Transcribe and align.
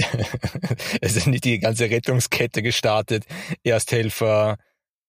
es 1.01 1.17
ist 1.17 1.27
nicht 1.27 1.45
die 1.45 1.61
ganze 1.61 1.89
Rettungskette 1.89 2.63
gestartet. 2.63 3.27
Ersthelfer, 3.63 4.59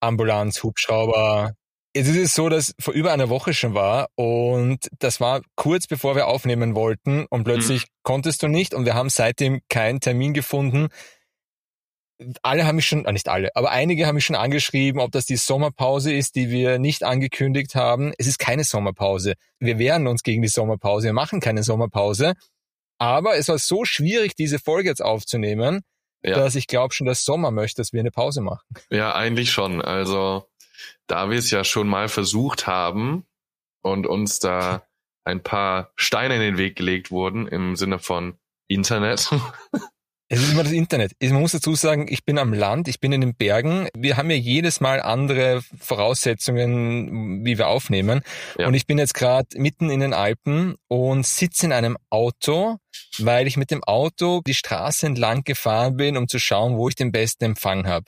Ambulanz, 0.02 0.64
Hubschrauber. 0.64 1.54
Jetzt 1.94 2.08
ist 2.08 2.18
es 2.18 2.34
so, 2.34 2.48
dass 2.48 2.74
vor 2.80 2.94
über 2.94 3.12
einer 3.12 3.30
Woche 3.30 3.54
schon 3.54 3.74
war 3.74 4.08
und 4.16 4.88
das 5.00 5.20
war 5.20 5.42
kurz 5.56 5.88
bevor 5.88 6.16
wir 6.16 6.28
aufnehmen 6.28 6.74
wollten 6.74 7.26
und 7.30 7.44
plötzlich 7.44 7.84
mhm. 7.84 7.88
konntest 8.04 8.44
du 8.44 8.48
nicht 8.48 8.74
und 8.74 8.86
wir 8.86 8.94
haben 8.94 9.10
seitdem 9.10 9.60
keinen 9.68 10.00
Termin 10.00 10.34
gefunden. 10.34 10.88
Alle 12.44 12.66
haben 12.66 12.78
mich 12.78 12.86
schon, 12.86 13.06
äh 13.06 13.12
nicht 13.12 13.28
alle, 13.28 13.50
aber 13.56 13.72
einige 13.72 14.08
haben 14.08 14.16
mich 14.16 14.26
schon 14.26 14.38
angeschrieben, 14.38 15.02
ob 15.02 15.12
das 15.12 15.26
die 15.26 15.36
Sommerpause 15.36 16.14
ist, 16.14 16.36
die 16.36 16.50
wir 16.50 16.80
nicht 16.80 17.04
angekündigt 17.04 17.76
haben. 17.76 18.14
Es 18.18 18.28
ist 18.28 18.40
keine 18.40 18.64
Sommerpause. 18.64 19.34
Wir 19.60 19.78
wehren 19.78 20.08
uns 20.08 20.24
gegen 20.24 20.42
die 20.42 20.48
Sommerpause. 20.48 21.08
Wir 21.08 21.14
machen 21.14 21.42
keine 21.42 21.64
Sommerpause. 21.64 22.36
Aber 23.00 23.36
es 23.36 23.50
war 23.50 23.58
so 23.58 23.84
schwierig, 23.84 24.36
diese 24.36 24.60
Folge 24.60 24.88
jetzt 24.88 25.02
aufzunehmen, 25.02 25.82
ja. 26.24 26.36
dass 26.36 26.56
ich 26.56 26.68
glaube 26.68 26.94
schon, 26.94 27.08
dass 27.08 27.24
Sommer 27.24 27.52
möchte, 27.52 27.82
dass 27.82 27.94
wir 27.94 28.00
eine 28.00 28.12
Pause 28.12 28.42
machen. 28.42 28.66
Ja, 28.90 29.16
eigentlich 29.16 29.52
schon. 29.52 29.82
Also 29.82 30.50
da 31.08 31.30
wir 31.30 31.38
es 31.38 31.52
ja 31.52 31.64
schon 31.64 31.88
mal 31.88 32.10
versucht 32.10 32.68
haben 32.68 33.26
und 33.82 34.08
uns 34.08 34.40
da 34.40 34.84
ein 35.24 35.42
paar 35.44 35.92
Steine 35.96 36.36
in 36.36 36.42
den 36.42 36.58
Weg 36.58 36.76
gelegt 36.76 37.12
wurden 37.12 37.48
im 37.48 37.76
Sinne 37.76 38.00
von 38.00 38.38
Internet. 38.68 39.30
Es 40.34 40.42
ist 40.42 40.54
immer 40.54 40.64
das 40.64 40.72
Internet. 40.72 41.12
Man 41.22 41.42
muss 41.42 41.52
dazu 41.52 41.76
sagen, 41.76 42.06
ich 42.10 42.24
bin 42.24 42.38
am 42.38 42.54
Land, 42.54 42.88
ich 42.88 43.02
bin 43.02 43.12
in 43.12 43.20
den 43.20 43.36
Bergen. 43.36 43.90
Wir 43.94 44.16
haben 44.16 44.32
ja 44.32 44.38
jedes 44.38 44.80
Mal 44.80 45.02
andere 45.02 45.62
Voraussetzungen, 45.78 47.44
wie 47.44 47.58
wir 47.58 47.68
aufnehmen. 47.68 48.22
Ja. 48.58 48.68
Und 48.68 48.74
ich 48.74 48.88
bin 48.88 48.98
jetzt 48.98 49.14
gerade 49.14 49.48
mitten 49.56 49.90
in 49.90 50.00
den 50.00 50.14
Alpen 50.14 50.76
und 50.88 51.26
sitze 51.26 51.66
in 51.66 51.74
einem 51.74 51.98
Auto, 52.10 52.78
weil 53.18 53.46
ich 53.46 53.58
mit 53.58 53.72
dem 53.72 53.84
Auto 53.84 54.40
die 54.48 54.54
Straße 54.54 55.06
entlang 55.06 55.44
gefahren 55.44 55.98
bin, 55.98 56.16
um 56.16 56.30
zu 56.30 56.40
schauen, 56.40 56.78
wo 56.78 56.88
ich 56.88 56.96
den 56.96 57.12
besten 57.12 57.44
Empfang 57.44 57.86
habe. 57.86 58.06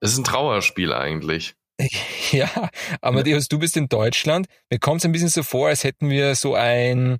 Es 0.00 0.12
ist 0.12 0.18
ein 0.18 0.24
Trauerspiel 0.24 0.92
eigentlich. 0.92 1.54
Ja, 2.32 2.70
aber 3.00 3.26
ja. 3.26 3.38
du 3.48 3.58
bist 3.58 3.76
in 3.76 3.88
Deutschland. 3.88 4.46
Mir 4.70 4.78
kommt 4.78 5.00
es 5.00 5.04
ein 5.06 5.12
bisschen 5.12 5.28
so 5.28 5.42
vor, 5.42 5.68
als 5.68 5.84
hätten 5.84 6.10
wir 6.10 6.34
so 6.34 6.54
ein, 6.54 7.18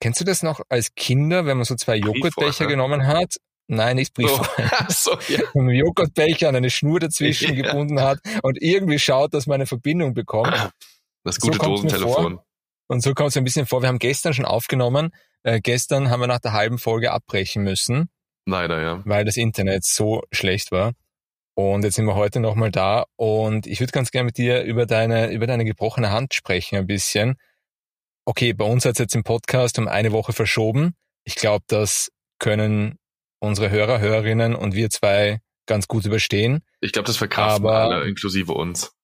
kennst 0.00 0.20
du 0.20 0.24
das 0.24 0.42
noch 0.42 0.60
als 0.68 0.94
Kinder, 0.94 1.46
wenn 1.46 1.56
man 1.56 1.64
so 1.64 1.74
zwei 1.74 1.96
Joghurtbecher 1.96 2.66
genommen 2.66 3.06
hat? 3.06 3.36
Nein, 3.68 3.96
nicht. 3.96 4.14
Oh, 4.18 4.40
so, 4.88 5.18
ja. 5.28 5.40
Einen 5.54 5.70
Joghurtbecher 5.70 6.48
an 6.48 6.56
eine 6.56 6.70
Schnur 6.70 7.00
dazwischen 7.00 7.54
ja. 7.54 7.62
gebunden 7.62 8.00
hat 8.00 8.18
und 8.42 8.60
irgendwie 8.60 8.98
schaut, 8.98 9.34
dass 9.34 9.46
man 9.46 9.56
eine 9.56 9.66
Verbindung 9.66 10.14
bekommt. 10.14 10.54
Das 11.24 11.40
gute 11.40 11.58
so 11.58 11.64
Dosentelefon. 11.64 12.40
Und 12.86 13.02
so 13.02 13.12
kommt 13.12 13.30
es 13.30 13.36
ein 13.36 13.44
bisschen 13.44 13.66
vor. 13.66 13.82
Wir 13.82 13.88
haben 13.88 13.98
gestern 13.98 14.32
schon 14.32 14.46
aufgenommen. 14.46 15.10
Äh, 15.42 15.60
gestern 15.60 16.08
haben 16.08 16.20
wir 16.20 16.26
nach 16.26 16.38
der 16.38 16.54
halben 16.54 16.78
Folge 16.78 17.12
abbrechen 17.12 17.64
müssen. 17.64 18.08
Leider, 18.46 18.80
ja. 18.80 19.02
Weil 19.04 19.26
das 19.26 19.36
Internet 19.36 19.84
so 19.84 20.22
schlecht 20.32 20.72
war. 20.72 20.94
Und 21.54 21.84
jetzt 21.84 21.96
sind 21.96 22.06
wir 22.06 22.14
heute 22.14 22.40
nochmal 22.40 22.70
da 22.70 23.04
und 23.16 23.66
ich 23.66 23.80
würde 23.80 23.90
ganz 23.90 24.12
gerne 24.12 24.26
mit 24.26 24.38
dir 24.38 24.62
über 24.62 24.86
deine, 24.86 25.32
über 25.32 25.46
deine 25.46 25.64
gebrochene 25.64 26.10
Hand 26.12 26.32
sprechen 26.32 26.78
ein 26.78 26.86
bisschen. 26.86 27.34
Okay, 28.24 28.52
bei 28.52 28.64
uns 28.64 28.84
hat 28.84 28.92
es 28.92 28.98
jetzt 29.00 29.16
im 29.16 29.24
Podcast 29.24 29.78
um 29.78 29.88
eine 29.88 30.12
Woche 30.12 30.32
verschoben. 30.32 30.94
Ich 31.24 31.34
glaube, 31.34 31.64
das 31.66 32.10
können 32.38 32.96
unsere 33.40 33.70
Hörer, 33.70 34.00
Hörerinnen 34.00 34.54
und 34.54 34.74
wir 34.74 34.90
zwei 34.90 35.40
ganz 35.66 35.88
gut 35.88 36.04
überstehen. 36.04 36.62
Ich 36.80 36.92
glaube, 36.92 37.06
das 37.06 37.16
verkraften 37.16 37.66
Aber, 37.66 37.78
alle, 37.78 38.08
inklusive 38.08 38.52
uns. 38.52 38.94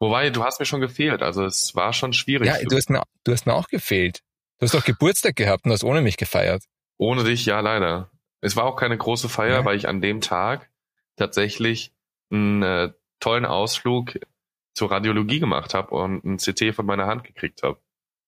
Wobei, 0.00 0.30
du 0.30 0.42
hast 0.42 0.58
mir 0.58 0.66
schon 0.66 0.80
gefehlt, 0.80 1.22
also 1.22 1.44
es 1.44 1.76
war 1.76 1.92
schon 1.92 2.12
schwierig. 2.12 2.48
Ja, 2.48 2.58
du 2.60 2.76
hast, 2.76 2.90
mir, 2.90 3.02
du 3.22 3.32
hast 3.32 3.46
mir 3.46 3.54
auch 3.54 3.68
gefehlt. 3.68 4.20
Du 4.58 4.64
hast 4.64 4.74
doch 4.74 4.84
Geburtstag 4.84 5.36
gehabt 5.36 5.64
und 5.64 5.70
hast 5.70 5.84
ohne 5.84 6.02
mich 6.02 6.16
gefeiert. 6.16 6.64
Ohne 6.98 7.22
dich, 7.22 7.46
ja, 7.46 7.60
leider. 7.60 8.10
Es 8.40 8.56
war 8.56 8.64
auch 8.64 8.76
keine 8.76 8.98
große 8.98 9.28
Feier, 9.28 9.60
ja. 9.60 9.64
weil 9.64 9.76
ich 9.76 9.86
an 9.86 10.00
dem 10.00 10.20
Tag 10.20 10.70
tatsächlich 11.16 11.92
einen 12.30 12.62
äh, 12.62 12.92
tollen 13.20 13.44
Ausflug 13.44 14.18
zur 14.74 14.90
Radiologie 14.90 15.38
gemacht 15.38 15.74
habe 15.74 15.94
und 15.94 16.24
ein 16.24 16.38
CT 16.38 16.74
von 16.74 16.86
meiner 16.86 17.06
Hand 17.06 17.24
gekriegt 17.24 17.62
habe. 17.62 17.78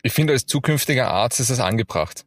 Ich 0.02 0.12
finde, 0.12 0.34
als 0.34 0.46
zukünftiger 0.46 1.10
Arzt 1.10 1.40
ist 1.40 1.50
das 1.50 1.60
angebracht. 1.60 2.26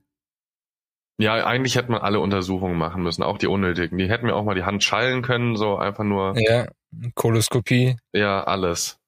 Ja, 1.19 1.33
eigentlich 1.45 1.75
hätte 1.75 1.91
man 1.91 2.01
alle 2.01 2.19
Untersuchungen 2.19 2.77
machen 2.77 3.01
müssen, 3.01 3.23
auch 3.23 3.39
die 3.39 3.47
unnötigen. 3.47 3.97
Die 3.97 4.07
hätten 4.07 4.27
mir 4.27 4.35
auch 4.35 4.43
mal 4.43 4.53
die 4.53 4.63
Hand 4.63 4.83
schallen 4.83 5.23
können, 5.23 5.55
so 5.55 5.77
einfach 5.77 6.03
nur. 6.03 6.35
Ja, 6.37 6.67
Koloskopie. 7.15 7.97
Ja, 8.13 8.43
alles. 8.43 8.99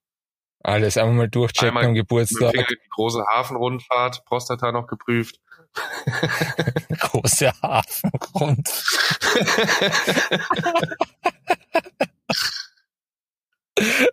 Alles, 0.62 0.98
einfach 0.98 1.14
mal 1.14 1.30
durchchecken 1.30 1.70
einmal 1.70 1.86
am 1.86 1.94
Geburtstag. 1.94 2.52
Die 2.54 2.76
große 2.96 3.24
Hafenrundfahrt, 3.32 4.26
Prostata 4.26 4.72
noch 4.72 4.88
geprüft. 4.88 5.40
große 7.00 7.52
Hafenrundfahrt. 7.62 8.68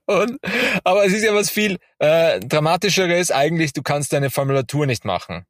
Und, 0.06 0.38
aber 0.84 1.04
es 1.04 1.12
ist 1.12 1.24
ja 1.24 1.34
was 1.34 1.50
viel 1.50 1.78
äh, 1.98 2.38
dramatischeres 2.40 3.32
eigentlich, 3.32 3.72
du 3.72 3.82
kannst 3.82 4.12
deine 4.12 4.30
Formulatur 4.30 4.86
nicht 4.86 5.04
machen. 5.04 5.44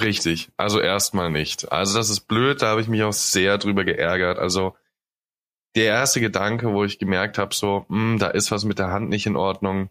Richtig, 0.00 0.50
also 0.56 0.80
erstmal 0.80 1.30
nicht. 1.30 1.70
Also 1.72 1.98
das 1.98 2.10
ist 2.10 2.20
blöd, 2.20 2.62
da 2.62 2.68
habe 2.68 2.80
ich 2.80 2.88
mich 2.88 3.02
auch 3.02 3.12
sehr 3.12 3.58
drüber 3.58 3.84
geärgert. 3.84 4.38
Also 4.38 4.76
der 5.74 5.84
erste 5.86 6.20
Gedanke, 6.20 6.72
wo 6.72 6.84
ich 6.84 6.98
gemerkt 6.98 7.38
habe, 7.38 7.54
so, 7.54 7.84
mh, 7.88 8.12
hm, 8.12 8.18
da 8.18 8.28
ist 8.28 8.50
was 8.50 8.64
mit 8.64 8.78
der 8.78 8.90
Hand 8.90 9.08
nicht 9.08 9.26
in 9.26 9.36
Ordnung. 9.36 9.90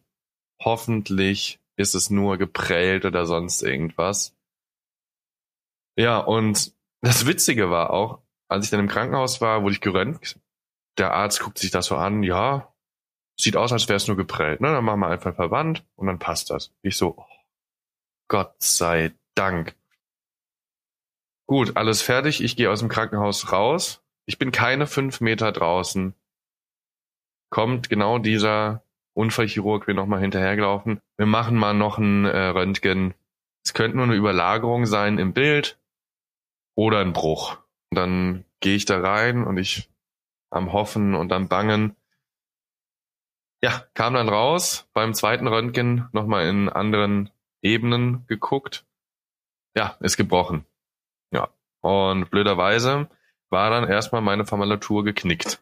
Hoffentlich 0.61 1.59
ist 1.77 1.95
es 1.95 2.09
nur 2.09 2.37
geprellt 2.37 3.05
oder 3.05 3.25
sonst 3.25 3.61
irgendwas. 3.61 4.35
Ja, 5.95 6.17
und 6.17 6.73
das 7.01 7.25
Witzige 7.25 7.69
war 7.69 7.91
auch, 7.91 8.21
als 8.49 8.65
ich 8.65 8.71
dann 8.71 8.81
im 8.81 8.87
Krankenhaus 8.87 9.41
war, 9.41 9.61
wurde 9.63 9.73
ich 9.73 9.81
geröntgt. 9.81 10.39
Der 10.97 11.13
Arzt 11.13 11.39
guckt 11.39 11.59
sich 11.59 11.71
das 11.71 11.85
so 11.85 11.95
an, 11.95 12.23
ja, 12.23 12.73
sieht 13.39 13.55
aus, 13.55 13.71
als 13.71 13.87
wäre 13.87 13.97
es 13.97 14.07
nur 14.07 14.17
geprellt. 14.17 14.59
Ne? 14.59 14.71
Dann 14.71 14.83
machen 14.83 14.99
wir 14.99 15.07
einfach 15.07 15.35
Verband 15.35 15.85
und 15.95 16.07
dann 16.07 16.19
passt 16.19 16.49
das. 16.49 16.73
Ich 16.81 16.97
so, 16.97 17.15
oh, 17.17 17.25
Gott 18.27 18.55
sei 18.61 19.13
Dank. 19.35 19.75
Gut, 21.49 21.77
alles 21.77 22.03
fertig. 22.03 22.43
Ich 22.43 22.55
gehe 22.55 22.69
aus 22.69 22.77
dem 22.77 22.89
Krankenhaus 22.89 23.51
raus. 23.51 24.03
Ich 24.27 24.37
bin 24.37 24.51
keine 24.51 24.85
fünf 24.85 25.19
Meter 25.19 25.51
draußen. 25.51 26.13
Kommt 27.49 27.89
genau 27.89 28.19
dieser 28.19 28.83
Unfallchirurg 29.15 29.87
mir 29.87 29.95
nochmal 29.95 30.19
hinterhergelaufen. 30.19 31.01
Wir 31.17 31.25
machen 31.25 31.57
mal 31.57 31.73
noch 31.73 31.97
ein 31.97 32.25
äh, 32.25 32.49
Röntgen. 32.49 33.15
Es 33.65 33.73
könnte 33.73 33.97
nur 33.97 34.05
eine 34.05 34.13
Überlagerung 34.13 34.85
sein 34.85 35.17
im 35.17 35.33
Bild 35.33 35.79
oder 36.75 36.99
ein 36.99 37.13
Bruch. 37.13 37.57
Und 37.89 37.97
dann 37.97 38.45
gehe 38.59 38.75
ich 38.75 38.85
da 38.85 38.99
rein 38.99 39.43
und 39.43 39.57
ich 39.57 39.89
am 40.51 40.71
Hoffen 40.71 41.15
und 41.15 41.33
am 41.33 41.47
Bangen. 41.47 41.95
Ja, 43.63 43.87
kam 43.95 44.13
dann 44.13 44.29
raus, 44.29 44.87
beim 44.93 45.15
zweiten 45.15 45.47
Röntgen 45.47 46.09
nochmal 46.11 46.45
in 46.45 46.69
anderen 46.69 47.31
Ebenen 47.63 48.27
geguckt. 48.27 48.85
Ja, 49.75 49.97
ist 49.99 50.15
gebrochen. 50.15 50.67
Ja. 51.31 51.49
Und 51.81 52.29
blöderweise 52.29 53.09
war 53.49 53.69
dann 53.69 53.89
erstmal 53.89 54.21
meine 54.21 54.45
Formulatur 54.45 55.03
geknickt. 55.03 55.61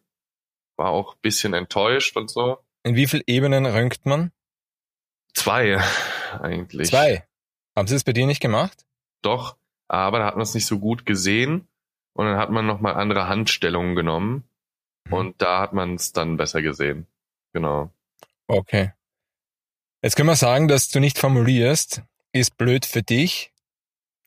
War 0.76 0.90
auch 0.90 1.16
bisschen 1.16 1.54
enttäuscht 1.54 2.18
und 2.18 2.30
so. 2.30 2.60
In 2.84 2.96
wie 2.96 3.08
viel 3.08 3.24
Ebenen 3.28 3.66
röntgt 3.66 4.06
man? 4.06 4.32
Zwei, 5.34 5.82
eigentlich. 6.42 6.90
Zwei? 6.90 7.28
Haben 7.76 7.88
Sie 7.88 7.96
es 7.96 8.04
bei 8.04 8.14
dir 8.14 8.26
nicht 8.26 8.42
gemacht? 8.42 8.86
Doch, 9.22 9.58
aber 9.88 10.20
da 10.20 10.26
hat 10.26 10.36
man 10.36 10.44
es 10.44 10.54
nicht 10.54 10.66
so 10.66 10.80
gut 10.80 11.06
gesehen. 11.06 11.68
Und 12.14 12.26
dann 12.26 12.38
hat 12.38 12.50
man 12.50 12.66
nochmal 12.66 12.96
andere 12.96 13.28
Handstellungen 13.28 13.96
genommen. 13.96 14.50
Mhm. 15.06 15.14
Und 15.14 15.42
da 15.42 15.60
hat 15.62 15.74
man 15.74 15.96
es 15.96 16.14
dann 16.14 16.38
besser 16.38 16.62
gesehen. 16.62 17.08
Genau. 17.54 17.92
Okay. 18.48 18.94
Jetzt 20.02 20.16
können 20.16 20.30
wir 20.30 20.36
sagen, 20.36 20.68
dass 20.68 20.90
du 20.90 21.00
nicht 21.00 21.18
formulierst, 21.18 22.02
ist 22.32 22.58
blöd 22.58 22.86
für 22.86 23.04
dich, 23.04 23.52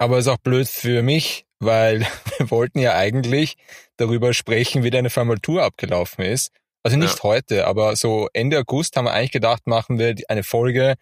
aber 0.00 0.18
ist 0.18 0.28
auch 0.28 0.38
blöd 0.38 0.66
für 0.66 1.02
mich, 1.02 1.46
weil 1.58 2.00
wir 2.38 2.50
wollten 2.50 2.78
ja 2.78 2.96
eigentlich 2.96 3.56
darüber 3.96 4.32
sprechen, 4.32 4.82
wie 4.82 4.90
deine 4.90 5.10
Formulatur 5.10 5.62
abgelaufen 5.62 6.24
ist. 6.24 6.50
Also 6.82 6.96
nicht 6.96 7.18
ja. 7.18 7.22
heute, 7.22 7.66
aber 7.66 7.94
so 7.94 8.28
Ende 8.32 8.58
August 8.58 8.96
haben 8.96 9.04
wir 9.04 9.12
eigentlich 9.12 9.32
gedacht, 9.32 9.66
machen 9.66 9.98
wir 9.98 10.14
eine 10.28 10.42
Folge 10.42 10.94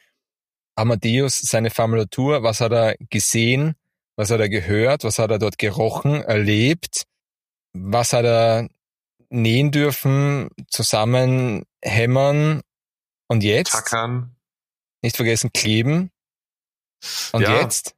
Amadeus, 0.74 1.38
seine 1.38 1.70
Formulatur, 1.70 2.42
was 2.42 2.60
hat 2.60 2.72
er 2.72 2.96
gesehen, 3.10 3.76
was 4.16 4.30
hat 4.30 4.40
er 4.40 4.48
gehört, 4.48 5.04
was 5.04 5.20
hat 5.20 5.30
er 5.30 5.38
dort 5.38 5.58
gerochen, 5.58 6.22
erlebt, 6.22 7.04
was 7.72 8.12
hat 8.12 8.24
er 8.24 8.68
nähen 9.30 9.70
dürfen, 9.70 10.48
zusammen 10.68 11.64
hämmern 11.82 12.62
und 13.28 13.44
jetzt? 13.44 13.70
Tackern. 13.70 14.34
Nicht 15.02 15.14
vergessen, 15.14 15.52
kleben. 15.52 16.10
Und 17.30 17.42
ja. 17.42 17.60
jetzt? 17.60 17.94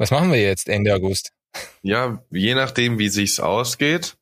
Was 0.00 0.10
machen 0.10 0.32
wir 0.32 0.40
jetzt 0.40 0.70
Ende 0.70 0.94
August? 0.94 1.34
Ja, 1.82 2.24
je 2.30 2.54
nachdem, 2.54 2.98
wie 2.98 3.10
sich's 3.10 3.38
ausgeht. 3.38 4.16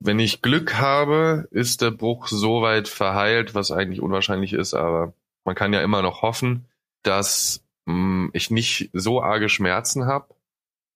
Wenn 0.00 0.18
ich 0.18 0.42
Glück 0.42 0.74
habe, 0.74 1.46
ist 1.52 1.82
der 1.82 1.92
Bruch 1.92 2.26
so 2.26 2.62
weit 2.62 2.88
verheilt, 2.88 3.54
was 3.54 3.70
eigentlich 3.70 4.00
unwahrscheinlich 4.00 4.52
ist, 4.54 4.74
aber 4.74 5.14
man 5.44 5.54
kann 5.54 5.72
ja 5.72 5.82
immer 5.82 6.02
noch 6.02 6.22
hoffen, 6.22 6.64
dass 7.04 7.62
mh, 7.84 7.94
hm, 7.94 8.30
ich 8.32 8.50
nicht 8.50 8.90
so 8.92 9.22
arge 9.22 9.48
Schmerzen 9.48 10.06
habe 10.06 10.34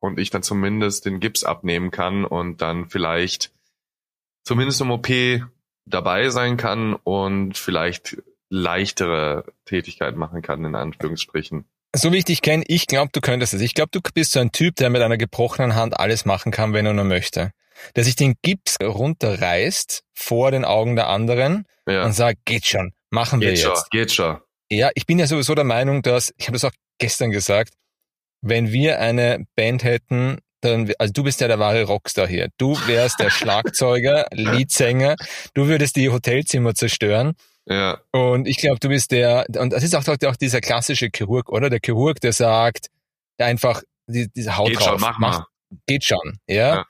und 0.01 0.19
ich 0.19 0.31
dann 0.31 0.43
zumindest 0.43 1.07
den 1.07 1.21
Gips 1.21 1.45
abnehmen 1.45 1.93
kann 1.93 2.25
und 2.25 2.61
dann 2.61 2.89
vielleicht 2.89 3.53
zumindest 4.43 4.81
im 4.81 4.91
OP 4.91 5.07
dabei 5.87 6.31
sein 6.31 6.57
kann 6.57 6.95
und 6.95 7.57
vielleicht 7.57 8.21
leichtere 8.51 9.45
Tätigkeit 9.65 10.17
machen 10.17 10.43
kann, 10.43 10.65
in 10.65 10.75
Anführungsstrichen. 10.75 11.67
So 11.97 12.13
wie 12.13 12.19
ich 12.19 12.25
dich 12.25 12.43
kenne, 12.43 12.65
ich 12.67 12.87
glaube, 12.87 13.11
du 13.13 13.21
könntest 13.21 13.55
es. 13.55 13.63
Ich 13.63 13.75
glaube, 13.75 13.91
du 13.93 14.01
bist 14.13 14.33
so 14.33 14.41
ein 14.41 14.53
Typ, 14.53 14.77
der 14.77 14.91
mit 14.91 15.01
einer 15.01 15.17
gebrochenen 15.17 15.75
Hand 15.75 15.99
alles 15.99 16.25
machen 16.25 16.53
kann, 16.53 16.73
wenn 16.75 16.85
er 16.85 16.93
nur 16.93 17.05
möchte. 17.05 17.53
Der 17.97 18.05
sich 18.05 18.17
den 18.17 18.35
Gips 18.43 18.77
runterreißt 18.83 20.03
vor 20.13 20.51
den 20.51 20.65
Augen 20.65 20.97
der 20.97 21.09
anderen 21.09 21.65
ja. 21.87 22.05
und 22.05 22.13
sagt, 22.13 22.45
geht 22.45 22.67
schon, 22.67 22.93
machen 23.11 23.41
wir 23.41 23.51
geht 23.51 23.59
jetzt. 23.59 23.67
Schon, 23.67 23.85
geht 23.91 24.13
schon. 24.13 24.39
Ja, 24.71 24.91
ich 24.95 25.07
bin 25.07 25.19
ja 25.19 25.27
sowieso 25.27 25.55
der 25.55 25.65
Meinung, 25.65 26.03
dass, 26.03 26.33
ich 26.37 26.47
habe 26.47 26.55
das 26.55 26.65
auch 26.65 26.73
gestern 26.99 27.31
gesagt, 27.31 27.73
wenn 28.43 28.71
wir 28.71 29.01
eine 29.01 29.47
Band 29.57 29.83
hätten, 29.83 30.39
dann, 30.61 30.93
also 30.99 31.13
du 31.13 31.23
bist 31.23 31.41
ja 31.41 31.49
der 31.49 31.59
wahre 31.59 31.85
Rockstar 31.85 32.27
hier. 32.27 32.49
Du 32.59 32.77
wärst 32.87 33.21
der 33.21 33.31
Schlagzeuger, 33.31 34.27
Leadsänger, 34.33 35.17
du 35.55 35.69
würdest 35.69 35.97
die 35.97 36.11
Hotelzimmer 36.11 36.75
zerstören 36.75 37.35
ja. 37.69 38.01
Und 38.13 38.47
ich 38.49 38.59
glaube, 38.59 38.79
du 38.81 38.89
bist 38.89 39.11
der, 39.11 39.47
und 39.59 39.73
das 39.73 39.83
ist 39.83 39.95
auch, 39.95 40.07
auch 40.07 40.37
dieser 40.37 40.61
klassische 40.61 41.09
Chirurg, 41.15 41.51
oder? 41.51 41.71
Der 41.71 41.81
Chirurg, 41.85 42.21
der 42.21 42.33
sagt, 42.33 42.89
der 43.39 43.47
einfach 43.47 43.83
die, 44.07 44.29
diese 44.33 44.57
Haut 44.57 44.69
geht 44.69 44.81
drauf 44.81 44.89
schon, 44.89 45.01
mach 45.01 45.19
macht. 45.19 45.41
Mal. 45.41 45.47
Geht 45.87 46.05
schon, 46.05 46.39
ja? 46.47 46.77
ja. 46.77 46.87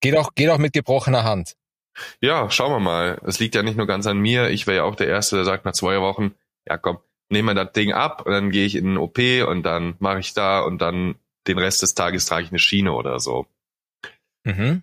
Geht 0.00 0.16
auch, 0.16 0.34
geht 0.34 0.48
auch 0.48 0.58
mit 0.58 0.72
gebrochener 0.72 1.24
Hand. 1.24 1.54
Ja, 2.20 2.50
schauen 2.50 2.72
wir 2.72 2.80
mal. 2.80 3.20
Es 3.26 3.38
liegt 3.38 3.54
ja 3.54 3.62
nicht 3.62 3.76
nur 3.76 3.86
ganz 3.86 4.06
an 4.06 4.18
mir. 4.18 4.48
Ich 4.48 4.66
wäre 4.66 4.78
ja 4.78 4.84
auch 4.84 4.96
der 4.96 5.08
Erste, 5.08 5.36
der 5.36 5.44
sagt 5.44 5.64
nach 5.64 5.72
zwei 5.72 6.00
Wochen, 6.00 6.34
ja 6.66 6.78
komm, 6.78 6.98
nehmen 7.28 7.48
wir 7.48 7.54
das 7.54 7.72
Ding 7.72 7.92
ab 7.92 8.24
und 8.24 8.32
dann 8.32 8.50
gehe 8.50 8.64
ich 8.64 8.74
in 8.74 8.84
den 8.86 8.98
OP 8.98 9.18
und 9.46 9.62
dann 9.62 9.96
mache 9.98 10.20
ich 10.20 10.32
da 10.34 10.60
und 10.60 10.78
dann 10.78 11.16
den 11.46 11.58
Rest 11.58 11.82
des 11.82 11.94
Tages 11.94 12.26
trage 12.26 12.44
ich 12.44 12.50
eine 12.50 12.58
Schiene 12.58 12.92
oder 12.92 13.20
so. 13.20 13.46
Mhm. 14.44 14.82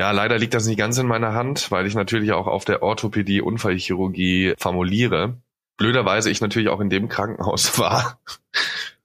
Ja, 0.00 0.12
leider 0.12 0.38
liegt 0.38 0.54
das 0.54 0.64
nicht 0.64 0.78
ganz 0.78 0.96
in 0.96 1.06
meiner 1.06 1.34
Hand, 1.34 1.70
weil 1.70 1.86
ich 1.86 1.94
natürlich 1.94 2.32
auch 2.32 2.46
auf 2.46 2.64
der 2.64 2.82
Orthopädie 2.82 3.42
Unfallchirurgie 3.42 4.54
formuliere. 4.56 5.36
Blöderweise 5.76 6.30
ich 6.30 6.40
natürlich 6.40 6.70
auch 6.70 6.80
in 6.80 6.88
dem 6.88 7.10
Krankenhaus 7.10 7.78
war, 7.78 8.18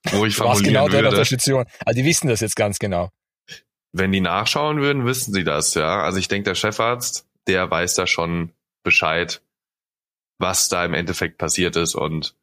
wo 0.04 0.24
ich 0.24 0.36
formulieren 0.36 0.64
genau 0.64 0.90
würde. 0.90 1.14
Der 1.14 1.26
Station. 1.26 1.66
Also 1.84 2.00
die 2.00 2.06
wissen 2.06 2.28
das 2.28 2.40
jetzt 2.40 2.56
ganz 2.56 2.78
genau. 2.78 3.10
Wenn 3.92 4.10
die 4.10 4.22
nachschauen 4.22 4.80
würden, 4.80 5.04
wissen 5.04 5.34
sie 5.34 5.44
das, 5.44 5.74
ja. 5.74 6.00
Also 6.00 6.18
ich 6.18 6.28
denke, 6.28 6.44
der 6.44 6.54
Chefarzt, 6.54 7.26
der 7.46 7.70
weiß 7.70 7.92
da 7.92 8.06
schon 8.06 8.52
Bescheid, 8.82 9.42
was 10.38 10.70
da 10.70 10.82
im 10.82 10.94
Endeffekt 10.94 11.36
passiert 11.36 11.76
ist 11.76 11.94
und 11.94 12.34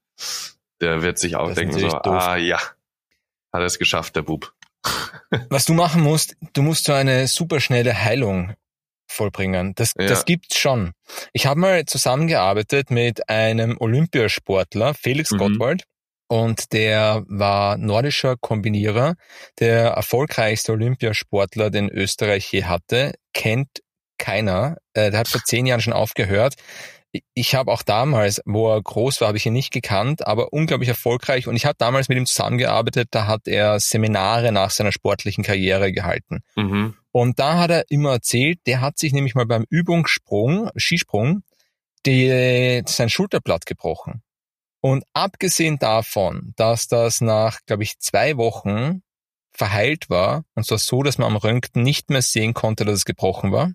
der 0.80 1.02
wird 1.02 1.18
sich 1.18 1.38
auch 1.38 1.48
das 1.48 1.56
denken 1.56 1.80
so, 1.80 1.88
doof. 1.88 2.06
ah 2.06 2.36
ja, 2.36 2.58
hat 2.58 2.76
er 3.52 3.64
es 3.64 3.80
geschafft, 3.80 4.16
der 4.16 4.22
Bub. 4.22 4.54
Was 5.50 5.66
du 5.66 5.74
machen 5.74 6.02
musst, 6.02 6.36
du 6.54 6.62
musst 6.62 6.86
so 6.86 6.94
eine 6.94 7.28
superschnelle 7.28 8.04
Heilung 8.04 8.54
vollbringen. 9.08 9.74
Das, 9.76 9.94
ja. 9.98 10.08
das 10.08 10.26
gibt's 10.26 10.58
schon. 10.58 10.92
Ich 11.34 11.46
habe 11.46 11.60
mal 11.60 11.86
zusammengearbeitet 11.86 12.90
mit 12.92 13.30
einem 13.30 13.78
Olympiasportler, 13.80 14.94
Felix 14.94 15.32
mhm. 15.32 15.38
Gottwald, 15.38 15.84
und 16.28 16.74
der 16.74 17.24
war 17.28 17.78
nordischer 17.78 18.36
Kombinierer, 18.38 19.16
der 19.60 19.90
erfolgreichste 19.90 20.72
Olympiasportler, 20.72 21.70
den 21.70 21.90
Österreich 21.90 22.52
je 22.52 22.64
hatte, 22.64 23.14
kennt 23.34 23.84
keiner. 24.18 24.78
Äh, 24.94 25.12
der 25.12 25.20
hat 25.20 25.28
vor 25.28 25.44
zehn 25.44 25.66
Jahren 25.66 25.82
schon 25.82 25.94
aufgehört 25.94 26.56
ich 27.34 27.56
habe 27.56 27.72
auch 27.72 27.84
damals, 27.84 28.42
wo 28.46 28.74
er 28.74 28.82
groß 28.82 29.22
war, 29.22 29.28
habe 29.28 29.38
ich 29.38 29.46
ihn 29.46 29.54
nicht 29.54 29.72
gekannt, 29.72 30.26
aber 30.26 30.52
unglaublich 30.52 30.90
erfolgreich. 30.90 31.48
Und 31.48 31.56
ich 31.56 31.66
habe 31.66 31.76
damals 31.78 32.10
mit 32.10 32.18
ihm 32.18 32.26
zusammengearbeitet, 32.26 33.10
da 33.12 33.28
hat 33.28 33.48
er 33.48 33.80
Seminare 33.80 34.52
nach 34.52 34.72
seiner 34.72 34.92
sportlichen 34.92 35.44
Karriere 35.44 35.92
gehalten. 35.92 36.40
Mhm. 36.56 36.96
Und 37.12 37.40
da 37.40 37.60
hat 37.60 37.70
er 37.70 37.86
immer 37.90 38.14
erzählt, 38.14 38.60
der 38.66 38.82
hat 38.82 38.98
sich 38.98 39.14
nämlich 39.14 39.36
mal 39.36 39.46
beim 39.46 39.66
Übungssprung, 39.70 40.72
Skisprung, 40.76 41.44
die, 42.06 42.82
sein 42.88 43.10
Schulterblatt 43.10 43.66
gebrochen. 43.66 44.24
Und 44.82 45.04
abgesehen 45.14 45.78
davon, 45.78 46.54
dass 46.58 46.88
das 46.88 47.22
nach, 47.22 47.60
glaube 47.66 47.84
ich, 47.84 48.00
zwei 48.00 48.36
Wochen 48.38 49.04
verheilt 49.52 50.10
war, 50.10 50.44
und 50.56 50.66
zwar 50.66 50.80
so, 50.80 51.04
dass 51.04 51.20
man 51.20 51.28
am 51.28 51.38
Röntgen 51.38 51.84
nicht 51.84 52.10
mehr 52.10 52.24
sehen 52.24 52.54
konnte, 52.54 52.84
dass 52.84 52.96
es 52.96 53.06
gebrochen 53.06 53.52
war, 53.52 53.72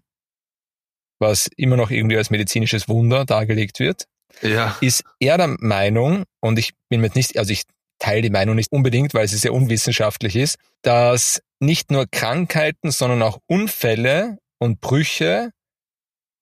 was 1.19 1.49
immer 1.57 1.77
noch 1.77 1.91
irgendwie 1.91 2.17
als 2.17 2.31
medizinisches 2.31 2.89
Wunder 2.89 3.25
dargelegt 3.25 3.81
wird, 3.81 4.05
ja. 4.43 4.77
ist 4.81 5.05
er 5.21 5.37
der 5.37 5.57
Meinung, 5.59 6.25
und 6.41 6.59
ich 6.59 6.73
bin 6.89 7.01
mir 7.01 7.11
nicht, 7.15 7.39
also 7.39 7.53
ich 7.53 7.63
teile 7.99 8.23
die 8.23 8.31
Meinung 8.31 8.55
nicht 8.55 8.73
unbedingt, 8.73 9.15
weil 9.15 9.27
sie 9.29 9.37
sehr 9.37 9.53
unwissenschaftlich 9.53 10.37
ist, 10.37 10.57
dass 10.83 11.43
nicht 11.61 11.91
nur 11.91 12.07
Krankheiten, 12.11 12.91
sondern 12.91 13.23
auch 13.23 13.39
Unfälle 13.47 14.39
und 14.59 14.81
Brüche 14.81 15.51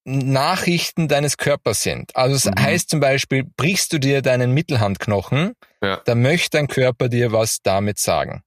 Nachrichten 0.07 1.09
deines 1.09 1.37
Körpers 1.37 1.83
sind. 1.83 2.15
Also 2.15 2.37
es 2.37 2.45
mhm. 2.45 2.63
heißt 2.63 2.89
zum 2.89 3.01
Beispiel, 3.01 3.45
brichst 3.57 3.93
du 3.93 3.99
dir 3.99 4.23
deinen 4.23 4.53
Mittelhandknochen, 4.53 5.55
ja. 5.83 6.01
dann 6.05 6.23
möchte 6.23 6.59
dein 6.59 6.69
Körper 6.69 7.09
dir 7.09 7.33
was 7.33 7.59
damit 7.63 7.99
sagen. 7.99 8.43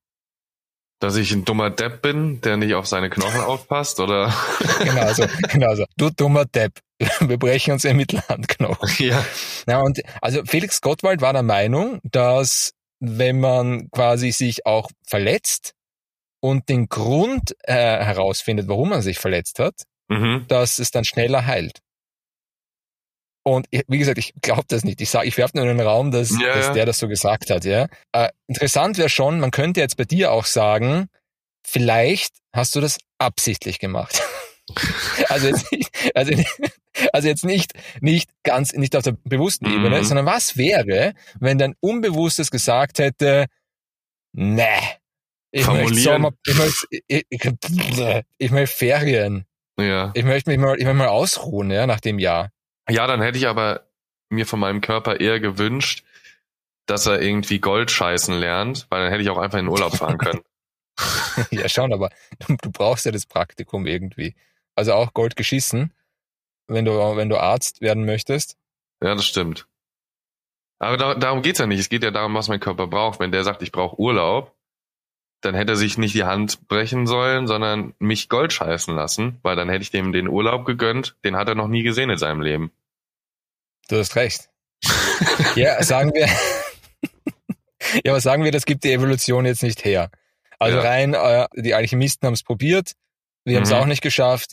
Dass 1.00 1.16
ich 1.16 1.32
ein 1.32 1.46
dummer 1.46 1.70
Depp 1.70 2.02
bin, 2.02 2.42
der 2.42 2.58
nicht 2.58 2.74
auf 2.74 2.86
seine 2.86 3.10
Knochen 3.10 3.42
aufpasst, 3.42 4.00
oder? 4.00 4.34
Genau 4.84 5.14
so, 5.14 5.26
genau 5.50 5.76
so. 5.76 5.86
Du 5.98 6.10
dummer 6.10 6.46
Depp. 6.46 6.80
Wir 7.22 7.38
brechen 7.38 7.72
uns 7.72 7.84
den 7.84 7.98
Mittelhandknochen. 7.98 8.90
Ja. 8.98 9.26
Ja, 9.68 9.80
und 9.80 10.02
also 10.22 10.44
Felix 10.46 10.82
Gottwald 10.82 11.22
war 11.22 11.34
der 11.34 11.44
Meinung, 11.44 12.00
dass 12.04 12.74
wenn 13.00 13.40
man 13.40 13.90
quasi 13.92 14.32
sich 14.32 14.66
auch 14.66 14.90
verletzt 15.08 15.74
und 16.42 16.70
den 16.70 16.88
Grund 16.88 17.56
äh, 17.64 17.74
herausfindet, 17.74 18.68
warum 18.68 18.90
man 18.90 19.02
sich 19.02 19.20
verletzt 19.20 19.60
hat, 19.60 19.84
mhm. 20.10 20.46
dass 20.48 20.80
es 20.80 20.92
dann 20.92 21.06
schneller 21.06 21.46
heilt. 21.46 21.80
Und 23.44 23.68
wie 23.72 23.98
gesagt, 23.98 24.18
ich 24.18 24.34
glaube 24.42 24.66
das 24.68 24.84
nicht. 24.84 25.02
Ich 25.02 25.10
sage, 25.10 25.28
ich 25.28 25.38
werfe 25.38 25.58
nur 25.58 25.66
in 25.66 25.78
den 25.78 25.86
Raum, 25.86 26.12
dass, 26.12 26.30
ja, 26.40 26.56
dass 26.56 26.74
der 26.74 26.86
das 26.86 26.98
so 26.98 27.08
gesagt 27.08 27.50
hat. 27.50 27.66
Ja. 27.66 27.88
Äh, 28.12 28.30
interessant 28.48 28.98
wäre 28.98 29.10
schon, 29.10 29.40
man 29.40 29.52
könnte 29.52 29.80
jetzt 29.80 29.98
bei 29.98 30.06
dir 30.06 30.32
auch 30.32 30.46
sagen, 30.46 31.08
vielleicht 31.66 32.36
hast 32.54 32.76
du 32.76 32.82
das 32.82 32.98
absichtlich 33.18 33.80
gemacht. 33.80 34.22
also 35.30 35.48
jetzt 35.48 35.72
nicht, 35.72 35.90
also, 36.14 36.34
also 37.14 37.28
jetzt 37.28 37.46
nicht, 37.46 37.74
nicht 38.02 38.30
ganz, 38.44 38.74
nicht 38.74 38.96
auf 38.96 39.04
der 39.04 39.18
bewussten 39.24 39.68
mhm. 39.68 39.78
Ebene, 39.78 40.04
sondern 40.04 40.26
was 40.26 40.58
wäre, 40.58 41.14
wenn 41.40 41.58
dein 41.58 41.76
Unbewusstes 41.80 42.52
gesagt 42.52 43.00
hätte, 43.00 43.46
nee, 44.34 44.64
ich 45.52 45.66
möchte 45.68 45.96
Sommer, 45.96 46.32
ich 46.46 46.56
möchte, 46.56 46.88
ich, 47.08 47.26
ich, 47.30 47.52
ich 48.38 48.52
möchte 48.52 48.76
Ferien. 48.76 49.46
Ja. 49.80 50.12
Ich 50.14 50.26
möchte 50.26 50.50
mich 50.50 50.60
mal, 50.60 50.78
ich 50.78 50.84
möchte 50.84 50.98
mal 50.98 51.08
ausruhen, 51.08 51.72
ja, 51.72 51.88
nach 51.88 52.00
dem 52.00 52.20
Jahr. 52.20 52.52
Ja, 52.90 53.08
dann 53.08 53.22
hätte 53.22 53.38
ich 53.38 53.48
aber 53.48 53.88
mir 54.30 54.46
von 54.46 54.60
meinem 54.60 54.82
Körper 54.82 55.20
eher 55.20 55.40
gewünscht, 55.40 56.04
dass 56.86 57.06
er 57.06 57.22
irgendwie 57.22 57.60
Gold 57.60 57.92
scheißen 57.92 58.38
lernt, 58.38 58.88
weil 58.90 59.02
dann 59.02 59.12
hätte 59.12 59.24
ich 59.24 59.30
auch 59.30 59.38
einfach 59.38 59.60
in 59.60 59.66
den 59.66 59.72
Urlaub 59.72 59.96
fahren 59.96 60.18
können. 60.18 60.42
ja, 61.52 61.70
schon, 61.70 61.94
aber 61.94 62.10
du, 62.40 62.58
du, 62.62 62.72
brauchst 62.72 63.06
ja 63.06 63.12
das 63.12 63.26
Praktikum 63.26 63.86
irgendwie. 63.86 64.36
Also 64.76 64.94
auch 64.94 65.14
Gold 65.14 65.36
geschissen, 65.36 65.94
wenn 66.68 66.86
du, 66.86 66.92
wenn 66.92 67.30
du 67.30 67.38
Arzt 67.38 67.82
werden 67.82 68.06
möchtest. 68.06 68.58
Ja, 69.02 69.16
das 69.16 69.26
stimmt. 69.26 69.68
Aber 70.80 70.98
da, 70.98 71.16
darum 71.16 71.42
geht's 71.42 71.60
ja 71.60 71.68
nicht. 71.68 71.80
Es 71.80 71.90
geht 71.90 72.04
ja 72.04 72.12
darum, 72.12 72.34
was 72.34 72.48
mein 72.48 72.60
Körper 72.60 72.88
braucht. 72.88 73.20
Wenn 73.20 73.32
der 73.32 73.44
sagt, 73.44 73.62
ich 73.62 73.72
brauche 73.72 74.00
Urlaub, 74.00 74.56
dann 75.42 75.56
hätte 75.56 75.74
er 75.74 75.78
sich 75.78 75.98
nicht 75.98 76.16
die 76.16 76.24
Hand 76.24 76.68
brechen 76.68 77.08
sollen, 77.08 77.48
sondern 77.48 77.94
mich 78.00 78.30
Gold 78.30 78.52
scheißen 78.54 78.96
lassen, 78.96 79.40
weil 79.42 79.56
dann 79.56 79.70
hätte 79.70 79.84
ich 79.84 79.92
dem 79.92 80.12
den 80.12 80.28
Urlaub 80.28 80.66
gegönnt. 80.66 81.16
Den 81.24 81.36
hat 81.36 81.48
er 81.48 81.56
noch 81.56 81.68
nie 81.68 81.84
gesehen 81.84 82.10
in 82.10 82.18
seinem 82.18 82.42
Leben. 82.42 82.72
Du 83.90 83.98
hast 83.98 84.16
recht. 84.16 84.50
ja, 85.56 85.82
sagen 85.84 86.14
wir, 86.14 86.28
ja, 88.04 88.12
aber 88.12 88.22
sagen 88.22 88.44
wir, 88.44 88.52
das 88.52 88.66
gibt 88.66 88.84
die 88.84 88.94
Evolution 88.94 89.46
jetzt 89.46 89.64
nicht 89.64 89.84
her. 89.84 90.10
Also 90.60 90.78
Ja. 90.78 90.84
rein, 90.84 91.14
äh, 91.14 91.48
die 91.56 91.74
Alchemisten 91.74 92.26
haben 92.28 92.34
es 92.34 92.44
probiert, 92.44 92.94
wir 93.46 93.56
haben 93.58 93.64
es 93.64 93.70
Mhm. 93.70 93.76
auch 93.76 93.86
nicht 93.86 94.02
geschafft. 94.02 94.52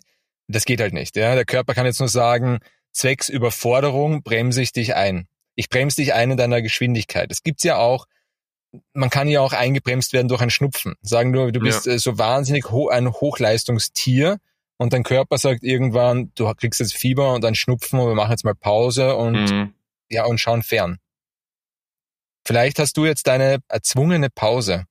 Das 0.49 0.65
geht 0.65 0.81
halt 0.81 0.93
nicht. 0.95 1.17
Ja? 1.17 1.35
Der 1.35 1.45
Körper 1.45 1.75
kann 1.75 1.87
jetzt 1.87 1.99
nur 1.99 2.09
sagen, 2.09 2.61
zwecks 2.93 3.29
Überforderung 3.29 4.23
bremse 4.23 4.63
ich 4.63 4.73
dich 4.73 4.95
ein. 4.95 5.27
Ich 5.57 5.69
bremse 5.69 5.97
dich 5.97 6.15
ein 6.15 6.31
in 6.33 6.37
deiner 6.37 6.63
Geschwindigkeit. 6.63 7.31
Das 7.31 7.43
gibt's 7.43 7.65
ja 7.65 7.79
auch. 7.79 8.07
Man 8.93 9.11
kann 9.11 9.27
ja 9.29 9.41
auch 9.41 9.53
eingebremst 9.53 10.13
werden 10.13 10.29
durch 10.29 10.41
ein 10.43 10.51
Schnupfen. 10.51 10.95
Sagen 11.03 11.31
nur, 11.31 11.51
du 11.51 11.61
bist 11.61 11.87
äh, 11.87 11.99
so 11.99 12.19
wahnsinnig 12.19 12.71
ho 12.71 12.89
ein 12.89 13.11
Hochleistungstier 13.13 14.39
und 14.79 14.93
dein 14.93 15.03
Körper 15.03 15.39
sagt 15.39 15.63
irgendwann, 15.63 16.33
du 16.35 16.53
kriegst 16.55 16.81
jetzt 16.81 16.95
Fieber 16.95 17.33
und 17.35 17.45
ein 17.45 17.55
Schnupfen 17.55 17.99
und 18.01 18.09
wir 18.09 18.15
machen 18.15 18.31
jetzt 18.31 18.45
mal 18.45 18.55
Pause 18.55 19.17
und 19.17 19.51
Mhm. 19.51 19.75
ja 20.11 20.25
und 20.27 20.39
schauen 20.39 20.63
fern. 20.63 20.99
Vielleicht 22.47 22.79
hast 22.79 22.97
du 22.97 23.05
jetzt 23.07 23.27
deine 23.27 23.59
erzwungene 23.69 24.31
Pause. 24.31 24.87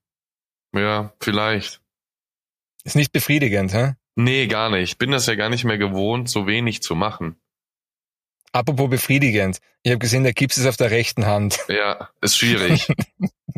Ja, 0.75 1.13
vielleicht. 1.21 1.81
Ist 2.83 2.95
nicht 2.95 3.11
befriedigend, 3.13 3.73
hä? 3.73 3.93
Nee, 4.15 4.47
gar 4.47 4.69
nicht. 4.69 4.91
Ich 4.91 4.97
bin 4.97 5.11
das 5.11 5.25
ja 5.25 5.35
gar 5.35 5.49
nicht 5.49 5.63
mehr 5.63 5.77
gewohnt, 5.77 6.29
so 6.29 6.47
wenig 6.47 6.81
zu 6.83 6.95
machen. 6.95 7.37
Apropos 8.51 8.89
befriedigend. 8.89 9.59
Ich 9.83 9.91
habe 9.91 9.99
gesehen, 9.99 10.23
der 10.23 10.33
Gips 10.33 10.57
ist 10.57 10.65
auf 10.65 10.77
der 10.77 10.91
rechten 10.91 11.25
Hand. 11.25 11.59
Ja, 11.67 12.09
ist 12.21 12.37
schwierig. 12.37 12.87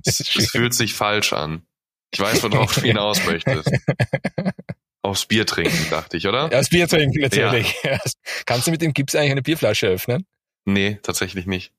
Es, 0.06 0.20
es 0.22 0.52
fühlt 0.52 0.74
sich 0.76 0.94
falsch 0.94 1.34
an. 1.34 1.66
Ich 2.12 2.20
weiß, 2.20 2.42
worauf 2.44 2.74
du 2.76 2.82
hinaus 2.86 3.26
möchtest. 3.26 3.70
Aufs 5.08 5.26
Bier 5.26 5.46
trinken, 5.46 5.88
dachte 5.90 6.18
ich, 6.18 6.28
oder? 6.28 6.42
Ja, 6.44 6.48
das 6.50 6.70
Bier 6.70 6.88
trinken 6.88 7.22
natürlich. 7.22 7.76
Kannst 8.46 8.68
du 8.68 8.72
mit 8.72 8.82
dem 8.82 8.94
Gips 8.94 9.16
eigentlich 9.16 9.32
eine 9.32 9.42
Bierflasche 9.42 9.88
öffnen? 9.88 10.26
Nee, 10.66 11.00
tatsächlich 11.02 11.46
nicht. 11.46 11.74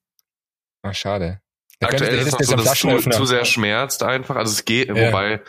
Ach, 0.82 0.94
schade. 0.94 1.40
Da 1.80 1.88
Aktuell 1.88 2.14
ist 2.18 2.26
es 2.26 2.32
noch 2.32 2.40
so, 2.40 2.56
dass 2.56 2.72
es 2.72 2.78
zu, 3.04 3.10
zu 3.10 3.24
sehr 3.26 3.44
schmerzt 3.44 4.02
einfach. 4.02 4.36
Also 4.36 4.52
es 4.52 4.64
geht, 4.64 4.88
Ja. 4.88 4.94
wobei 5.08 5.40